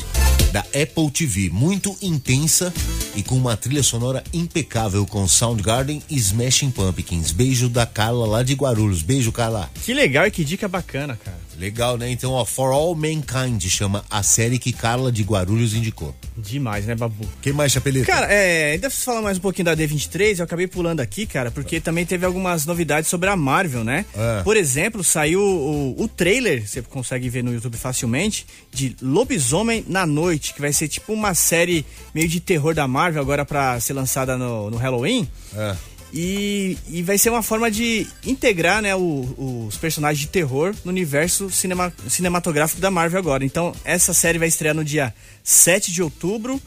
da 0.53 0.61
Apple 0.61 1.11
TV. 1.13 1.51
Muito 1.51 1.97
intensa 2.01 2.73
e 3.17 3.23
com 3.23 3.37
uma 3.37 3.57
trilha 3.57 3.83
sonora 3.83 4.23
impecável 4.33 5.05
com 5.07 5.27
Soundgarden 5.27 6.03
e 6.09 6.17
Smashing 6.17 6.71
Pumpkins. 6.71 7.33
Beijo 7.33 7.69
da 7.69 7.87
Carla 7.87 8.27
lá 8.27 8.43
de 8.43 8.55
Guarulhos. 8.55 9.03
Beijo, 9.03 9.33
Carla. 9.33 9.71
Que 9.85 9.93
legal 9.93 10.27
e 10.27 10.31
que 10.31 10.45
dica 10.45 10.69
bacana, 10.69 11.19
cara. 11.23 11.39
Legal, 11.59 11.97
né? 11.97 12.11
Então, 12.11 12.33
ó, 12.33 12.45
For 12.45 12.73
All 12.73 12.95
Mankind 12.95 13.63
chama 13.69 14.05
a 14.11 14.23
série 14.23 14.59
que 14.59 14.73
Carla 14.73 15.11
de 15.13 15.23
Guarulhos 15.23 15.75
indicou. 15.75 16.15
Demais, 16.37 16.87
né, 16.87 16.95
Babu? 16.95 17.29
Quem 17.41 17.53
mais, 17.53 17.73
Chapeleta? 17.73 18.07
Cara, 18.07 18.27
é, 18.27 18.73
ainda 18.73 18.89
preciso 18.89 19.05
falar 19.05 19.23
mais 19.23 19.39
um 19.39 19.41
pouquinho 19.41 19.67
da 19.67 19.77
D23, 19.77 20.39
eu 20.39 20.45
acabei 20.45 20.67
pulando 20.67 21.01
aqui, 21.01 21.27
cara, 21.27 21.51
porque 21.51 21.81
também 21.81 22.05
teve 22.05 22.27
algumas 22.27 22.67
novidades 22.67 23.09
sobre 23.09 23.29
a 23.29 23.37
Marvel, 23.37 23.85
né? 23.85 24.05
É. 24.17 24.43
Por 24.43 24.57
exemplo, 24.57 25.05
saiu 25.05 25.41
o, 25.41 26.03
o 26.03 26.09
trailer, 26.09 26.67
você 26.67 26.83
consegue 26.83 27.29
ver 27.29 27.45
no 27.45 27.53
YouTube 27.53 27.77
facilmente, 27.77 28.47
de 28.73 28.97
Lobisomem 29.01 29.85
na 29.89 30.05
Noite, 30.05 30.55
que 30.55 30.61
vai 30.61 30.73
ser 30.73 30.89
tipo 30.89 31.13
uma 31.13 31.35
série 31.35 31.87
meio 32.15 32.29
de 32.29 32.41
terror 32.41 32.75
da 32.75 32.89
Marvel 32.89 33.23
agora 33.23 33.45
pra 33.45 33.79
ser 33.79 33.93
lançada 33.93 34.37
no, 34.37 34.71
no 34.71 34.77
Halloween. 34.77 35.29
É. 35.55 35.77
E, 36.17 36.79
e 36.89 37.03
vai 37.03 37.19
ser 37.19 37.31
uma 37.31 37.43
forma 37.43 37.69
de 37.69 38.07
integrar 38.25 38.81
né, 38.81 38.95
o- 38.95 39.67
os 39.69 39.77
personagens 39.77 40.21
de 40.21 40.29
terror 40.29 40.73
no 40.85 40.91
universo 40.93 41.51
cinema- 41.51 41.93
cinematográfico 42.09 42.81
da 42.81 42.89
Marvel 42.89 43.19
agora. 43.19 43.45
Então, 43.45 43.75
essa 43.85 44.15
série 44.15 44.39
vai 44.39 44.47
estrear 44.47 44.77
no 44.77 44.85
dia 44.85 45.13
7 45.43 45.91
de 45.93 46.01
outubro. 46.03 46.63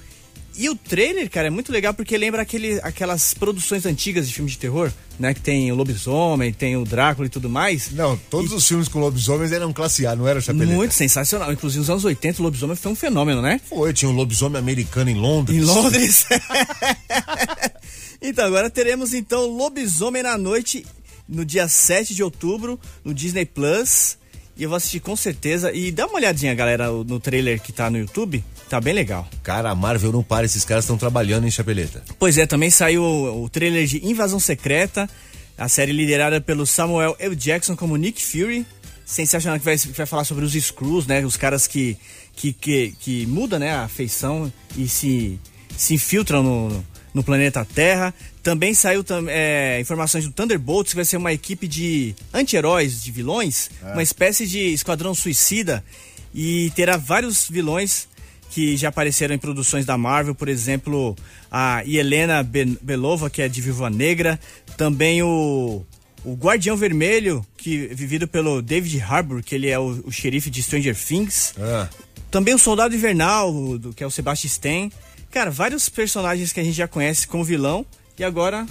E 0.59 0.67
o 0.69 0.75
trailer, 0.75 1.29
cara, 1.29 1.47
é 1.47 1.49
muito 1.51 1.71
legal 1.71 1.93
porque 1.93 2.17
lembra 2.17 2.41
aquele, 2.41 2.79
aquelas 2.81 3.31
produções 3.33 3.85
antigas 3.85 4.27
de 4.27 4.33
filmes 4.33 4.53
de 4.53 4.57
terror, 4.57 4.91
né? 5.19 5.31
Que 5.31 5.39
tem 5.39 5.71
o 5.71 5.75
lobisomem, 5.75 6.51
tem 6.51 6.75
o 6.75 6.83
Drácula 6.83 7.27
e 7.27 7.29
tudo 7.29 7.47
mais. 7.47 7.91
Não, 7.91 8.17
todos 8.17 8.51
os 8.51 8.67
filmes 8.67 8.87
com 8.87 8.97
lobisomens 8.99 9.51
eram 9.51 9.71
classe 9.71 10.07
A, 10.07 10.15
não 10.15 10.27
era, 10.27 10.41
Chapeleta? 10.41 10.73
Muito 10.73 10.95
sensacional. 10.95 11.53
Inclusive, 11.53 11.79
nos 11.81 11.89
anos 11.91 12.03
80, 12.03 12.41
o 12.41 12.43
lobisomem 12.43 12.75
foi 12.75 12.91
um 12.91 12.95
fenômeno, 12.95 13.39
né? 13.39 13.61
Foi, 13.69 13.93
tinha 13.93 14.09
um 14.09 14.15
lobisomem 14.15 14.57
americano 14.57 15.11
em 15.11 15.13
Londres. 15.15 15.55
Em 15.57 15.61
Londres. 15.61 16.25
então, 18.21 18.45
agora 18.45 18.69
teremos 18.69 19.13
então 19.13 19.45
Lobisomem 19.47 20.23
na 20.23 20.37
Noite 20.37 20.85
no 21.27 21.43
dia 21.45 21.67
7 21.67 22.15
de 22.15 22.23
outubro 22.23 22.79
no 23.03 23.13
Disney 23.13 23.45
Plus. 23.45 24.17
E 24.55 24.63
eu 24.63 24.69
vou 24.69 24.77
assistir 24.77 24.99
com 24.99 25.15
certeza. 25.15 25.71
E 25.71 25.91
dá 25.91 26.07
uma 26.07 26.15
olhadinha, 26.15 26.53
galera, 26.55 26.89
no 26.89 27.19
trailer 27.19 27.61
que 27.61 27.71
tá 27.71 27.89
no 27.91 27.97
YouTube. 27.97 28.43
Tá 28.67 28.81
bem 28.81 28.93
legal. 28.93 29.27
Cara, 29.43 29.69
a 29.69 29.75
Marvel 29.75 30.11
não 30.11 30.23
para, 30.23 30.45
esses 30.45 30.65
caras 30.65 30.83
estão 30.83 30.97
trabalhando 30.97 31.45
em 31.45 31.51
Chapeleta. 31.51 32.03
Pois 32.17 32.37
é, 32.37 32.45
também 32.47 32.71
saiu 32.71 33.03
o, 33.03 33.43
o 33.43 33.49
trailer 33.49 33.85
de 33.85 34.05
Invasão 34.05 34.39
Secreta. 34.39 35.07
A 35.57 35.69
série 35.69 35.91
liderada 35.91 36.41
pelo 36.41 36.65
Samuel 36.65 37.15
L. 37.19 37.35
Jackson 37.35 37.75
como 37.75 37.95
Nick 37.95 38.21
Fury. 38.23 38.65
Sensacional 39.05 39.59
que 39.59 39.65
vai, 39.65 39.77
que 39.77 39.87
vai 39.89 40.05
falar 40.05 40.23
sobre 40.23 40.43
os 40.43 40.53
Screws, 40.53 41.05
né? 41.05 41.23
Os 41.25 41.37
caras 41.37 41.67
que, 41.67 41.95
que, 42.35 42.51
que, 42.51 42.93
que 42.99 43.25
mudam 43.27 43.59
né, 43.59 43.73
a 43.73 43.87
feição 43.87 44.51
e 44.75 44.87
se, 44.89 45.39
se 45.77 45.93
infiltram 45.93 46.43
no, 46.43 46.85
no 47.17 47.23
planeta 47.23 47.65
Terra. 47.65 48.13
Também 48.41 48.73
saiu 48.73 49.03
é, 49.27 49.77
informações 49.81 50.23
do 50.25 50.31
Thunderbolts, 50.31 50.93
que 50.93 50.95
vai 50.95 51.03
ser 51.05 51.17
uma 51.17 51.33
equipe 51.33 51.67
de 51.67 52.15
anti-heróis, 52.33 53.03
de 53.03 53.11
vilões, 53.11 53.69
uma 53.93 54.03
espécie 54.03 54.47
de 54.47 54.59
esquadrão 54.73 55.13
suicida. 55.13 55.83
E 56.33 56.71
terá 56.75 56.95
vários 56.95 57.49
vilões 57.49 58.07
que 58.51 58.77
já 58.77 58.87
apareceram 58.89 59.35
em 59.35 59.37
produções 59.37 59.85
da 59.85 59.97
Marvel, 59.97 60.33
por 60.33 60.47
exemplo, 60.47 61.15
a 61.51 61.83
Helena 61.85 62.41
Belova, 62.81 63.29
que 63.29 63.41
é 63.41 63.49
de 63.49 63.59
Viúva 63.59 63.89
Negra, 63.89 64.39
também 64.77 65.21
o, 65.21 65.83
o 66.23 66.33
Guardião 66.35 66.77
Vermelho, 66.77 67.45
que 67.57 67.87
vivido 67.87 68.27
pelo 68.27 68.61
David 68.61 69.01
Harbour, 69.01 69.43
que 69.43 69.53
ele 69.55 69.67
é 69.67 69.77
o, 69.77 70.01
o 70.05 70.11
xerife 70.11 70.49
de 70.49 70.63
Stranger 70.63 70.95
Things. 70.95 71.53
Ah, 71.59 71.89
Também 72.31 72.53
o 72.53 72.57
Soldado 72.59 72.95
Invernal, 72.95 73.77
do- 73.77 73.93
que 73.93 74.03
é 74.03 74.07
o 74.07 74.11
Sebastian 74.11 74.47
Stan. 74.47 74.89
Cara, 75.37 75.51
vários 75.51 75.87
personagens 75.87 76.51
que 76.51 76.59
a 76.59 76.63
gente 76.63 76.75
já 76.75 76.87
conhece 76.87 77.27
como 77.27 77.43
vilão 77.43 77.85
e 78.17 78.23
agora 78.23 78.65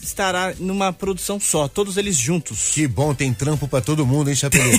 estará 0.00 0.54
numa 0.56 0.92
produção 0.92 1.40
só, 1.40 1.66
todos 1.66 1.96
eles 1.96 2.16
juntos. 2.16 2.70
que 2.74 2.86
bom, 2.86 3.12
tem 3.12 3.34
trampo 3.34 3.66
pra 3.66 3.80
todo 3.80 4.06
mundo, 4.06 4.30
hein, 4.30 4.36
Chapeleta? 4.36 4.78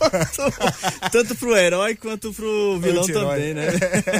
Tanto 1.10 1.34
pro 1.36 1.56
herói 1.56 1.94
quanto 1.94 2.30
pro 2.34 2.78
vilão 2.78 3.06
também, 3.06 3.54
né? 3.54 3.68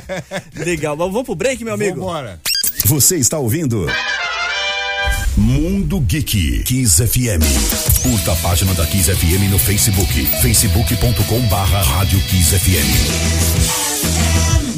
Legal. 0.64 0.96
Mas 0.96 1.12
Vamos 1.12 1.26
pro 1.26 1.34
break, 1.34 1.62
meu 1.62 1.74
amigo? 1.74 1.96
Vambora. 1.96 2.40
Você 2.86 3.16
está 3.16 3.38
ouvindo 3.38 3.84
Mundo 5.36 6.00
Geek 6.00 6.62
Kiss 6.62 7.06
FM. 7.06 7.44
Curta 8.02 8.32
a 8.32 8.36
página 8.36 8.72
da 8.72 8.86
Kiss 8.86 9.14
FM 9.14 9.50
no 9.50 9.58
Facebook, 9.58 10.24
facebook.com 10.40 11.40
barra 11.48 11.82
Rádio 11.82 12.18
Kiss 12.28 12.58
FM. 12.58 14.69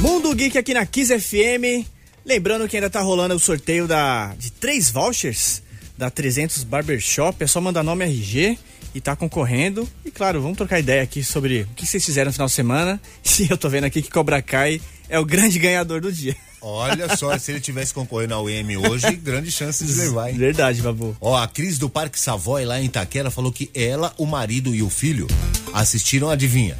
Mundo 0.00 0.32
Geek 0.32 0.56
aqui 0.56 0.72
na 0.72 0.86
Kiss 0.86 1.18
FM. 1.18 1.84
Lembrando 2.24 2.68
que 2.68 2.76
ainda 2.76 2.88
tá 2.88 3.00
rolando 3.00 3.34
o 3.34 3.38
sorteio 3.38 3.88
da, 3.88 4.32
de 4.38 4.52
três 4.52 4.90
vouchers 4.90 5.60
da 5.96 6.08
300 6.08 6.62
Barbershop. 6.62 7.42
É 7.42 7.46
só 7.48 7.60
mandar 7.60 7.82
nome 7.82 8.04
RG 8.04 8.56
e 8.94 9.00
tá 9.00 9.16
concorrendo. 9.16 9.88
E 10.04 10.10
claro, 10.10 10.40
vamos 10.40 10.56
trocar 10.56 10.78
ideia 10.78 11.02
aqui 11.02 11.24
sobre 11.24 11.62
o 11.62 11.74
que 11.74 11.84
vocês 11.84 12.04
fizeram 12.04 12.28
no 12.28 12.32
final 12.32 12.46
de 12.46 12.52
semana. 12.52 13.00
E 13.40 13.48
eu 13.50 13.56
tô 13.56 13.68
vendo 13.68 13.84
aqui 13.84 14.02
que 14.02 14.10
Cobra 14.10 14.42
Kai 14.42 14.80
é 15.08 15.18
o 15.18 15.24
grande 15.24 15.58
ganhador 15.58 16.00
do 16.00 16.12
dia. 16.12 16.36
Olha 16.60 17.16
só, 17.16 17.36
se 17.38 17.52
ele 17.52 17.60
tivesse 17.60 17.94
concorrendo 17.94 18.34
ao 18.34 18.48
EM 18.48 18.76
hoje, 18.76 19.16
grande 19.16 19.50
chance 19.50 19.84
de 19.84 19.94
levar, 19.94 20.30
hein? 20.30 20.36
Verdade, 20.36 20.82
Babu. 20.82 21.16
Ó, 21.20 21.36
a 21.36 21.46
Cris 21.46 21.78
do 21.78 21.88
Parque 21.88 22.18
Savoy 22.18 22.64
lá 22.64 22.80
em 22.80 22.86
Itaquera 22.86 23.30
falou 23.30 23.52
que 23.52 23.70
ela, 23.74 24.12
o 24.16 24.26
marido 24.26 24.74
e 24.74 24.82
o 24.82 24.90
filho 24.90 25.26
assistiram, 25.72 26.30
adivinha? 26.30 26.76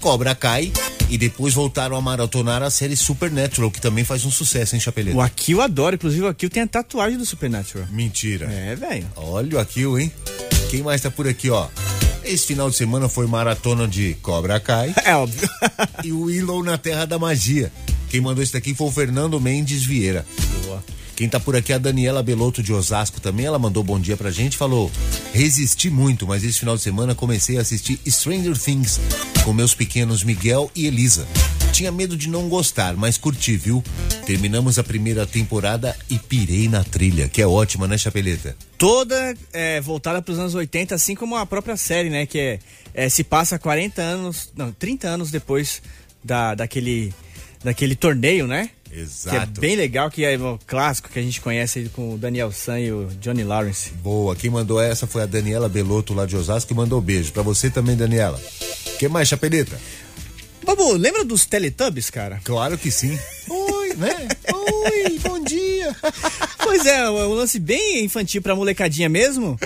Cobra 0.00 0.34
Kai 0.34 0.72
e 1.10 1.18
depois 1.18 1.52
voltaram 1.52 1.96
a 1.96 2.00
maratonar 2.00 2.62
a 2.62 2.70
série 2.70 2.96
Supernatural, 2.96 3.70
que 3.70 3.80
também 3.80 4.04
faz 4.04 4.24
um 4.24 4.30
sucesso, 4.30 4.74
hein, 4.76 4.80
Chapeleta? 4.80 5.16
O 5.16 5.20
Akil 5.20 5.58
eu 5.58 5.62
adoro. 5.62 5.96
Inclusive, 5.96 6.22
o 6.22 6.28
Akil 6.28 6.48
tem 6.48 6.62
a 6.62 6.66
tatuagem 6.66 7.18
do 7.18 7.26
Supernatural. 7.26 7.86
Mentira. 7.90 8.46
É, 8.46 8.76
velho. 8.76 9.06
Olha 9.16 9.56
o 9.56 9.60
Akil, 9.60 9.98
hein? 9.98 10.12
Quem 10.70 10.82
mais 10.82 11.00
tá 11.00 11.10
por 11.10 11.26
aqui, 11.26 11.50
ó? 11.50 11.66
Esse 12.24 12.46
final 12.46 12.70
de 12.70 12.76
semana 12.76 13.08
foi 13.08 13.26
maratona 13.26 13.88
de 13.88 14.14
Cobra 14.22 14.60
Kai 14.60 14.94
É 15.04 15.16
óbvio. 15.16 15.48
e 16.04 16.12
o 16.12 16.22
Willow 16.22 16.62
na 16.62 16.78
Terra 16.78 17.04
da 17.04 17.18
Magia. 17.18 17.72
Quem 18.08 18.20
mandou 18.20 18.42
isso 18.42 18.52
daqui 18.52 18.74
foi 18.74 18.86
o 18.86 18.90
Fernando 18.92 19.40
Mendes 19.40 19.84
Vieira. 19.84 20.24
Boa. 20.64 20.84
Quem 21.20 21.28
tá 21.28 21.38
por 21.38 21.54
aqui 21.54 21.70
é 21.70 21.74
a 21.74 21.78
Daniela 21.78 22.22
Belotto 22.22 22.62
de 22.62 22.72
Osasco 22.72 23.20
também. 23.20 23.44
Ela 23.44 23.58
mandou 23.58 23.84
bom 23.84 24.00
dia 24.00 24.16
pra 24.16 24.30
gente. 24.30 24.56
Falou: 24.56 24.90
resisti 25.34 25.90
muito, 25.90 26.26
mas 26.26 26.42
esse 26.42 26.58
final 26.58 26.78
de 26.78 26.82
semana 26.82 27.14
comecei 27.14 27.58
a 27.58 27.60
assistir 27.60 28.00
Stranger 28.08 28.58
Things 28.58 28.98
com 29.44 29.52
meus 29.52 29.74
pequenos 29.74 30.24
Miguel 30.24 30.70
e 30.74 30.86
Elisa. 30.86 31.28
Tinha 31.72 31.92
medo 31.92 32.16
de 32.16 32.26
não 32.26 32.48
gostar, 32.48 32.96
mas 32.96 33.18
curti, 33.18 33.54
viu? 33.54 33.84
Terminamos 34.24 34.78
a 34.78 34.82
primeira 34.82 35.26
temporada 35.26 35.94
e 36.08 36.18
pirei 36.18 36.70
na 36.70 36.82
trilha, 36.82 37.28
que 37.28 37.42
é 37.42 37.46
ótima, 37.46 37.86
né, 37.86 37.98
Chapeleta? 37.98 38.56
toda 38.78 39.36
é, 39.52 39.78
voltada 39.78 40.22
para 40.22 40.32
os 40.32 40.38
anos 40.38 40.54
80, 40.54 40.94
assim 40.94 41.14
como 41.14 41.36
a 41.36 41.44
própria 41.44 41.76
série, 41.76 42.08
né? 42.08 42.24
Que 42.24 42.38
é, 42.38 42.58
é, 42.94 43.08
se 43.10 43.22
passa 43.22 43.58
40 43.58 44.00
anos, 44.00 44.50
não, 44.56 44.72
30 44.72 45.06
anos 45.06 45.30
depois 45.30 45.82
da, 46.24 46.54
daquele, 46.54 47.12
daquele 47.62 47.94
torneio, 47.94 48.46
né? 48.46 48.70
Exato. 48.92 49.36
Que 49.36 49.42
é 49.42 49.46
bem 49.46 49.76
legal, 49.76 50.10
que 50.10 50.24
é 50.24 50.36
o 50.36 50.58
clássico 50.66 51.08
que 51.08 51.18
a 51.18 51.22
gente 51.22 51.40
conhece 51.40 51.78
aí 51.78 51.88
com 51.88 52.14
o 52.14 52.18
Daniel 52.18 52.50
San 52.52 52.80
e 52.80 52.90
o 52.92 53.06
Johnny 53.20 53.44
Lawrence. 53.44 53.90
Boa, 54.02 54.34
quem 54.34 54.50
mandou 54.50 54.80
essa 54.80 55.06
foi 55.06 55.22
a 55.22 55.26
Daniela 55.26 55.68
Belotto 55.68 56.12
lá 56.14 56.26
de 56.26 56.36
Osasco 56.36 56.68
que 56.68 56.74
mandou 56.74 57.00
beijo. 57.00 57.32
Pra 57.32 57.42
você 57.42 57.70
também, 57.70 57.96
Daniela. 57.96 58.40
que 58.98 59.08
mais, 59.08 59.28
Chapeleta? 59.28 59.80
Babu, 60.64 60.92
lembra 60.92 61.24
dos 61.24 61.46
Teletubbies, 61.46 62.10
cara? 62.10 62.40
Claro 62.44 62.76
que 62.76 62.90
sim. 62.90 63.18
Oi, 63.48 63.94
né? 63.94 64.28
Oi, 64.52 65.18
bom 65.20 65.42
dia. 65.42 65.94
Pois 66.62 66.86
é, 66.86 67.10
um 67.10 67.32
lance 67.32 67.58
bem 67.58 68.04
infantil 68.04 68.40
pra 68.40 68.54
molecadinha 68.54 69.08
mesmo. 69.08 69.58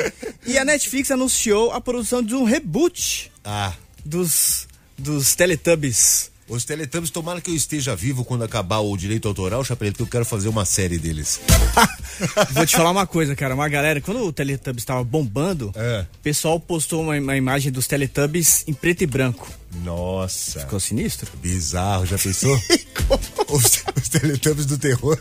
E 0.46 0.56
a 0.56 0.64
Netflix 0.64 1.10
anunciou 1.10 1.70
a 1.70 1.78
produção 1.78 2.22
de 2.22 2.34
um 2.34 2.44
reboot 2.44 3.30
Ah, 3.44 3.74
dos, 4.02 4.66
dos 4.96 5.34
Teletubbies. 5.34 6.30
Os 6.46 6.64
Teletubbies, 6.64 7.11
tomara 7.11 7.40
que 7.40 7.50
eu 7.50 7.54
esteja 7.54 7.96
vivo 7.96 8.22
quando 8.24 8.44
acabar 8.44 8.78
o 8.80 8.94
direito 8.96 9.26
autoral, 9.26 9.64
Chapeleto, 9.64 9.96
que 9.96 10.02
eu 10.02 10.07
quero 10.07 10.24
fazer 10.26 10.48
uma 10.48 10.64
série 10.66 10.98
deles. 10.98 11.40
Vou 12.52 12.66
te 12.66 12.76
falar 12.76 12.90
uma 12.90 13.07
coisa, 13.07 13.35
cara. 13.35 13.54
Uma 13.54 13.68
galera, 13.68 14.00
quando 14.00 14.20
o 14.22 14.33
Teletubbies 14.33 14.83
estava 14.83 15.02
bombando, 15.02 15.72
É. 15.74 16.07
o 16.14 16.18
pessoal 16.22 16.61
postou 16.61 17.02
uma, 17.02 17.16
uma 17.18 17.37
imagem 17.37 17.72
dos 17.72 17.87
Teletubbies 17.87 18.62
em 18.68 18.74
preto 18.74 19.02
e 19.02 19.07
branco. 19.07 19.50
Nossa. 19.83 20.61
Ficou 20.61 20.78
sinistro? 20.78 21.30
Bizarro, 21.42 22.04
já 22.07 22.18
pensou? 22.18 22.54
os, 23.48 23.83
os 23.96 24.09
Teletubbies 24.11 24.66
do 24.66 24.76
terror. 24.76 25.18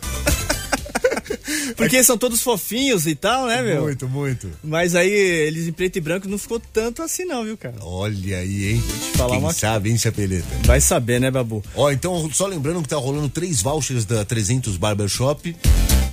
Porque 1.76 2.04
são 2.04 2.18
todos 2.18 2.42
fofinhos 2.42 3.06
e 3.08 3.16
tal, 3.16 3.48
né, 3.48 3.62
meu? 3.62 3.84
Muito, 3.84 4.08
muito. 4.08 4.50
Mas 4.64 4.96
aí 4.96 5.10
eles 5.12 5.68
em 5.68 5.72
preto 5.72 5.98
e 5.98 6.02
branco 6.02 6.28
não 6.28 6.38
ficou 6.38 6.60
tanto 6.60 7.02
assim, 7.02 7.26
não, 7.26 7.44
viu, 7.44 7.58
cara? 7.58 7.76
Olha 7.82 8.38
aí, 8.38 8.74
hein? 8.74 8.84
falar 9.16 9.32
Quem 9.32 9.40
uma- 9.40 9.54
sabe, 9.54 9.90
hein, 9.90 9.98
Chapeleta? 9.98 10.46
Vai 10.66 10.80
saber, 10.82 11.20
né, 11.20 11.30
Babu? 11.32 11.64
Ó, 11.76 11.92
então, 11.92 12.30
só 12.32 12.46
lembrando 12.48 12.82
que 12.82 12.90
tá 12.90 12.98
rolando 12.98 13.30
três 13.30 13.62
vouchers 13.62 14.06
da 14.06 14.24
300 14.26 14.78
Barbershop. 14.78 15.56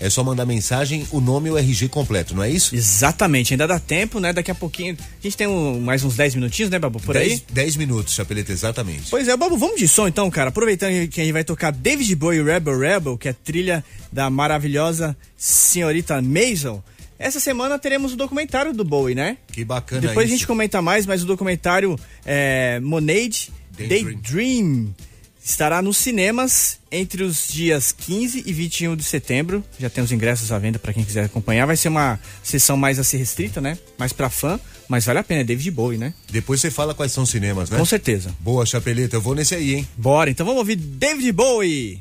É 0.03 0.09
só 0.09 0.25
mandar 0.25 0.47
mensagem, 0.47 1.07
o 1.13 1.21
nome 1.21 1.49
e 1.51 1.53
o 1.53 1.59
RG 1.59 1.89
completo, 1.89 2.35
não 2.35 2.43
é 2.43 2.49
isso? 2.51 2.75
Exatamente, 2.75 3.53
ainda 3.53 3.67
dá 3.67 3.79
tempo, 3.79 4.19
né? 4.19 4.33
Daqui 4.33 4.51
a 4.51 4.55
pouquinho. 4.55 4.97
A 4.99 5.23
gente 5.23 5.37
tem 5.37 5.47
um- 5.47 5.79
mais 5.79 6.03
uns 6.03 6.17
10 6.17 6.35
minutinhos, 6.35 6.71
né, 6.71 6.79
Babu? 6.79 6.99
Por 7.01 7.17
aí? 7.19 7.29
10, 7.29 7.43
10 7.53 7.77
minutos, 7.77 8.15
Chapeleta, 8.15 8.51
exatamente. 8.51 9.11
Pois 9.11 9.29
é, 9.29 9.37
Babu, 9.37 9.59
vamos 9.59 9.79
de 9.79 9.87
som 9.87 10.09
então, 10.09 10.31
cara. 10.31 10.49
Aproveitando 10.49 11.07
que 11.09 11.21
a 11.21 11.25
gente 11.25 11.33
vai 11.35 11.45
tocar 11.45 11.71
David 11.71 12.15
Bowie 12.17 12.43
Rebel 12.43 12.79
Rebel, 12.79 13.19
que 13.19 13.29
é 13.29 13.33
trilha 13.35 13.85
da 14.11 14.31
maravilhosa 14.31 15.15
senhorita 15.37 16.21
Maisel. 16.23 16.83
Essa 17.19 17.39
semana 17.39 17.79
teremos 17.79 18.15
o 18.15 18.17
documentário 18.17 18.73
do 18.73 18.83
Bowie, 18.83 19.15
né? 19.15 19.37
Que 19.53 19.63
bacana 19.63 20.01
Depois 20.01 20.25
a 20.25 20.29
isso. 20.29 20.39
gente 20.39 20.47
comenta 20.47 20.81
mais, 20.81 21.05
mas 21.05 21.23
o 21.23 21.27
documentário 21.27 21.99
é, 22.25 22.81
Monade 22.81 23.51
Daydream. 23.77 24.05
Daydream 24.15 24.95
estará 25.43 25.81
nos 25.81 25.97
cinemas 25.97 26.79
entre 26.93 27.23
os 27.23 27.49
dias 27.49 27.93
15 27.93 28.43
e 28.47 28.53
21 28.53 28.97
de 28.97 29.03
setembro. 29.03 29.65
Já 29.79 29.89
tem 29.89 30.03
os 30.03 30.13
ingressos 30.13 30.53
à 30.53 30.59
venda 30.59 30.79
para 30.79 30.93
quem 30.93 31.05
quiser 31.05 31.25
acompanhar. 31.25 31.67
Vai 31.67 31.77
ser 31.77 31.89
uma 31.89 32.19
sessão 32.43 32.77
mais 32.77 32.99
a 32.99 33.05
ser 33.05 33.17
restrita, 33.19 33.61
né? 33.61 33.79
Mais 33.99 34.13
para 34.13 34.29
fã, 34.29 34.59
mas 34.89 35.05
vale 35.05 35.19
a 35.19 35.25
pena. 35.25 35.41
É 35.41 35.45
David 35.45 35.71
Bowie, 35.71 35.99
né? 35.99 36.13
Depois 36.31 36.61
você 36.61 36.71
fala 36.71 36.95
quais 36.95 37.13
são 37.13 37.25
os 37.25 37.31
cinemas, 37.31 37.71
né? 37.71 37.79
Com 37.79 37.85
certeza. 37.85 38.35
Boa, 38.41 38.67
Chapeleta, 38.67 39.17
eu 39.17 39.21
vou 39.23 39.35
nesse 39.35 39.55
aí, 39.55 39.75
hein? 39.75 39.89
Bora, 39.97 40.31
então 40.31 40.45
vamos 40.45 40.59
ouvir 40.61 40.77
David 40.77 41.33
Bowie. 41.33 42.01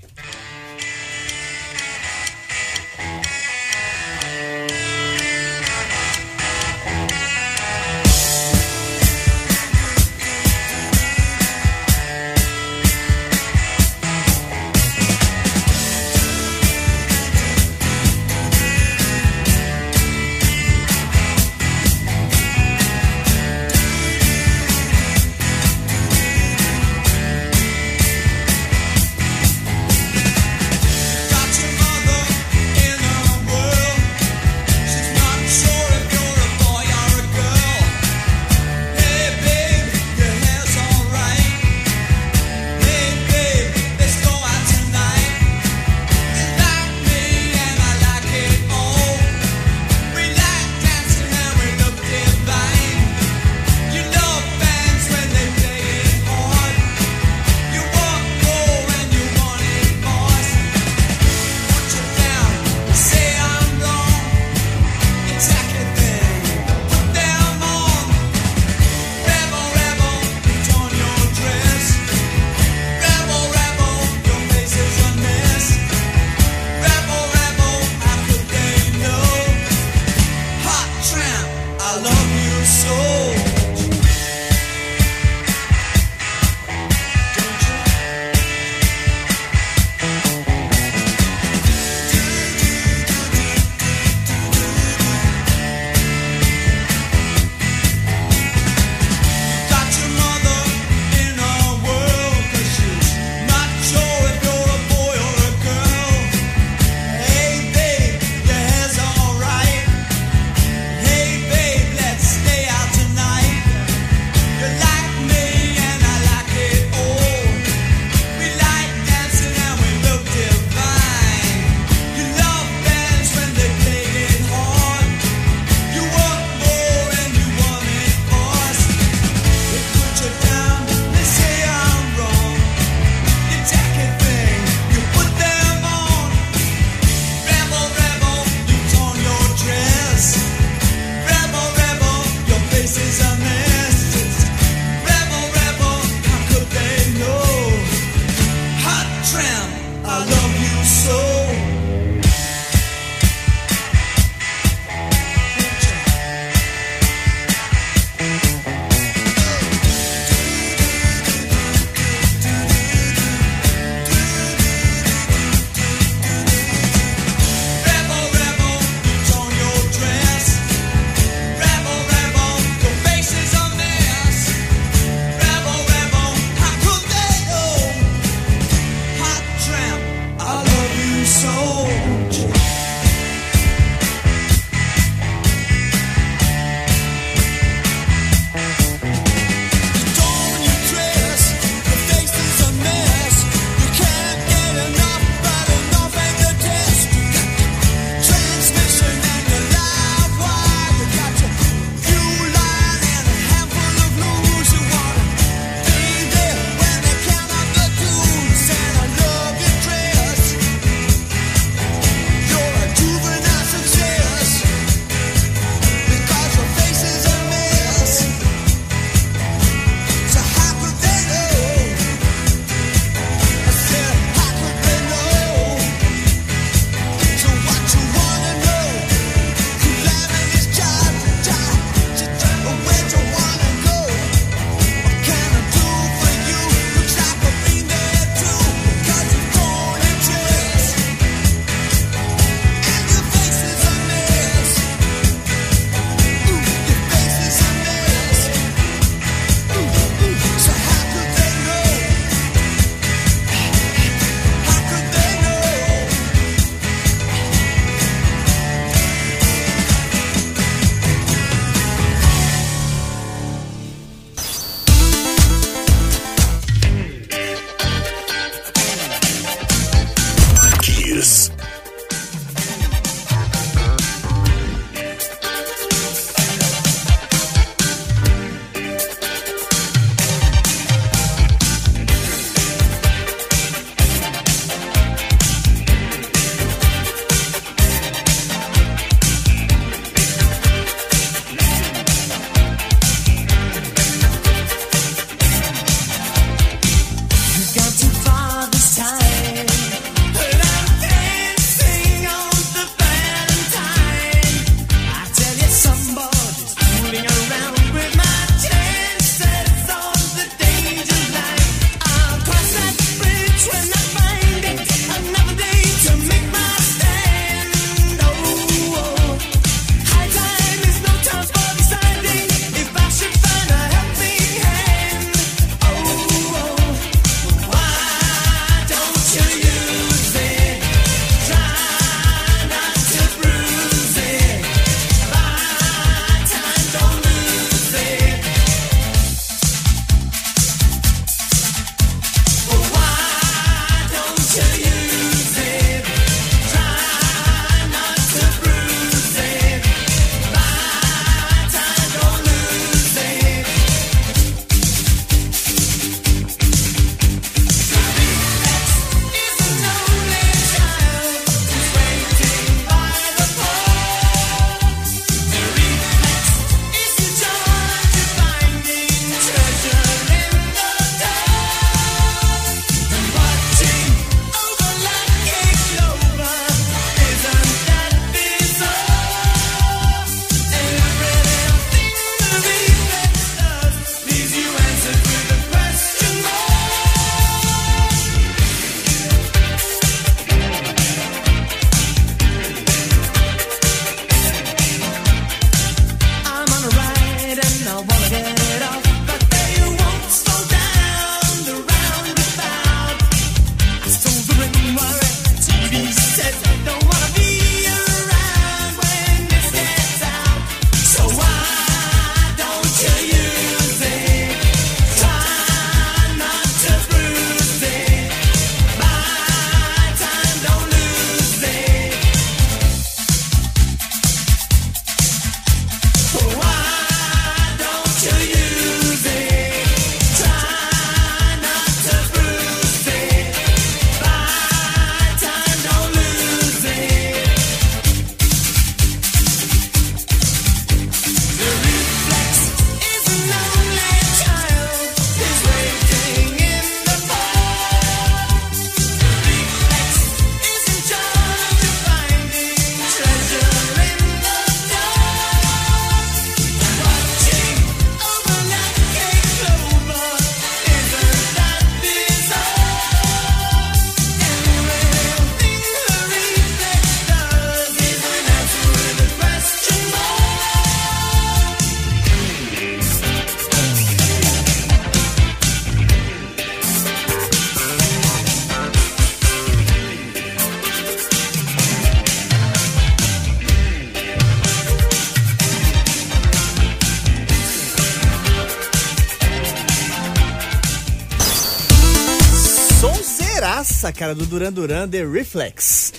Cara, 494.29 494.35
do 494.35 494.45
Duran 494.45 494.71
Duran, 494.71 495.07
The 495.07 495.25
Reflex. 495.25 496.13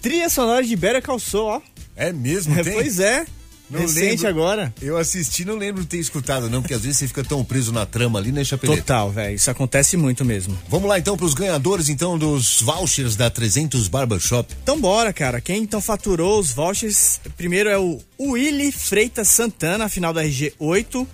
Trilha 0.00 0.28
sonora 0.28 0.62
de 0.64 0.76
Better 0.76 1.02
Call 1.02 1.18
Saul, 1.18 1.46
ó. 1.46 1.60
É 1.96 2.12
mesmo, 2.12 2.54
tem? 2.62 2.74
pois 2.74 3.00
é. 3.00 3.26
Não 3.68 3.80
Recente 3.80 4.22
lembro. 4.22 4.28
agora. 4.28 4.74
Eu 4.80 4.96
assisti, 4.96 5.44
não 5.44 5.56
lembro 5.56 5.82
de 5.82 5.88
ter 5.88 5.98
escutado, 5.98 6.48
não, 6.48 6.62
porque 6.62 6.74
às 6.74 6.82
vezes 6.82 6.98
você 6.98 7.08
fica 7.08 7.24
tão 7.24 7.44
preso 7.44 7.72
na 7.72 7.84
trama 7.84 8.16
ali, 8.16 8.30
né, 8.30 8.44
Chapeleta? 8.44 8.80
Total, 8.80 9.10
velho. 9.10 9.34
Isso 9.34 9.50
acontece 9.50 9.96
muito 9.96 10.24
mesmo. 10.24 10.56
Vamos 10.68 10.88
lá 10.88 11.00
então 11.00 11.16
pros 11.16 11.34
ganhadores 11.34 11.88
então 11.88 12.16
dos 12.16 12.62
vouchers 12.62 13.16
da 13.16 13.28
300 13.28 13.88
Barbershop. 13.88 14.54
Então 14.62 14.80
bora, 14.80 15.12
cara. 15.12 15.40
Quem 15.40 15.62
então 15.62 15.80
faturou 15.80 16.38
os 16.38 16.52
vouchers, 16.52 17.20
primeiro 17.36 17.68
é 17.68 17.76
o 17.76 18.00
Willy 18.20 18.70
Freitas 18.70 19.26
Santana, 19.28 19.88
final 19.88 20.12
da 20.12 20.22
RG 20.22 20.54
8. 20.60 21.08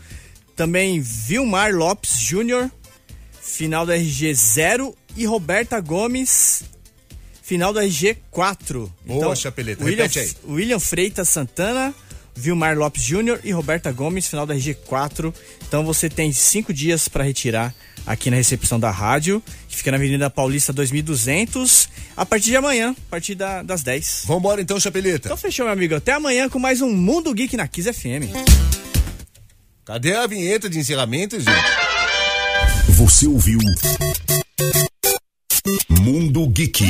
Também 0.55 1.01
Vilmar 1.01 1.75
Lopes 1.75 2.19
Júnior, 2.21 2.71
final 3.41 3.87
da 3.87 3.97
RG 3.97 4.35
0. 4.35 4.95
E 5.17 5.25
Roberta 5.27 5.81
Gomes, 5.81 6.63
final 7.43 7.73
da 7.73 7.85
RG 7.85 8.17
4. 8.31 8.93
Boa, 9.05 9.37
Chapeleta. 9.37 9.85
William, 9.85 10.05
Repete 10.05 10.19
aí. 10.21 10.33
William 10.49 10.81
Freitas 10.81 11.29
Santana, 11.29 11.95
Vilmar 12.35 12.77
Lopes 12.79 13.03
Júnior 13.03 13.39
e 13.45 13.53
Roberta 13.53 13.93
Gomes, 13.93 14.27
final 14.27 14.47
da 14.47 14.55
RG 14.55 14.75
4. 14.87 15.35
Então 15.69 15.85
você 15.85 16.09
tem 16.09 16.33
cinco 16.33 16.73
dias 16.73 17.09
para 17.09 17.25
retirar 17.25 17.75
aqui 18.07 18.31
na 18.31 18.37
recepção 18.37 18.81
da 18.81 18.91
rádio, 18.91 19.43
que 19.69 19.77
fica 19.77 19.91
na 19.91 19.97
Avenida 19.97 20.29
Paulista 20.31 20.73
2200, 20.73 21.89
a 22.17 22.25
partir 22.27 22.47
de 22.47 22.57
amanhã, 22.57 22.91
a 22.99 23.11
partir 23.11 23.35
da- 23.35 23.63
das 23.63 23.83
10. 23.83 24.23
Vambora 24.27 24.61
então, 24.63 24.81
Chapeleta. 24.81 25.29
Então 25.29 25.37
fechou, 25.37 25.67
meu 25.67 25.73
amigo. 25.75 25.95
Até 25.95 26.13
amanhã 26.13 26.49
com 26.49 26.59
mais 26.59 26.81
um 26.81 26.91
Mundo 26.91 27.33
Geek 27.35 27.57
na 27.57 27.69
Kiss 27.69 27.93
FM. 27.93 28.33
Cadê 29.85 30.15
a 30.17 30.27
vinheta 30.27 30.71
de 30.71 30.79
encerramento, 30.79 31.39
gente? 31.39 31.53
Você 32.97 33.27
ouviu 33.27 33.59
Mundo 35.89 36.49
Geek. 36.49 36.85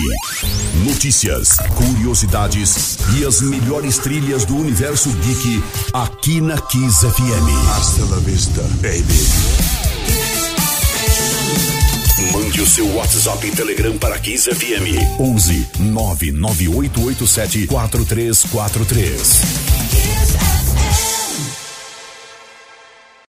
Notícias, 0.87 1.59
curiosidades 1.77 2.97
e 3.19 3.25
as 3.25 3.43
melhores 3.43 3.99
trilhas 3.99 4.47
do 4.47 4.57
universo 4.57 5.11
geek 5.11 5.63
aqui 5.93 6.41
na 6.41 6.59
Kiss 6.59 7.01
FM. 7.01 7.69
Hasta 7.77 8.05
la 8.07 8.19
vista, 8.21 8.63
baby. 8.81 9.27
Mande 12.33 12.63
o 12.63 12.67
seu 12.67 12.87
WhatsApp 12.97 13.47
e 13.47 13.51
Telegram 13.51 13.99
para 13.99 14.19
Kiss 14.19 14.49
FM 14.49 15.21
11 15.21 15.67
99887 15.81 17.67
4343. 17.67 19.41
Kiss 19.91 20.33
FM. 20.33 21.22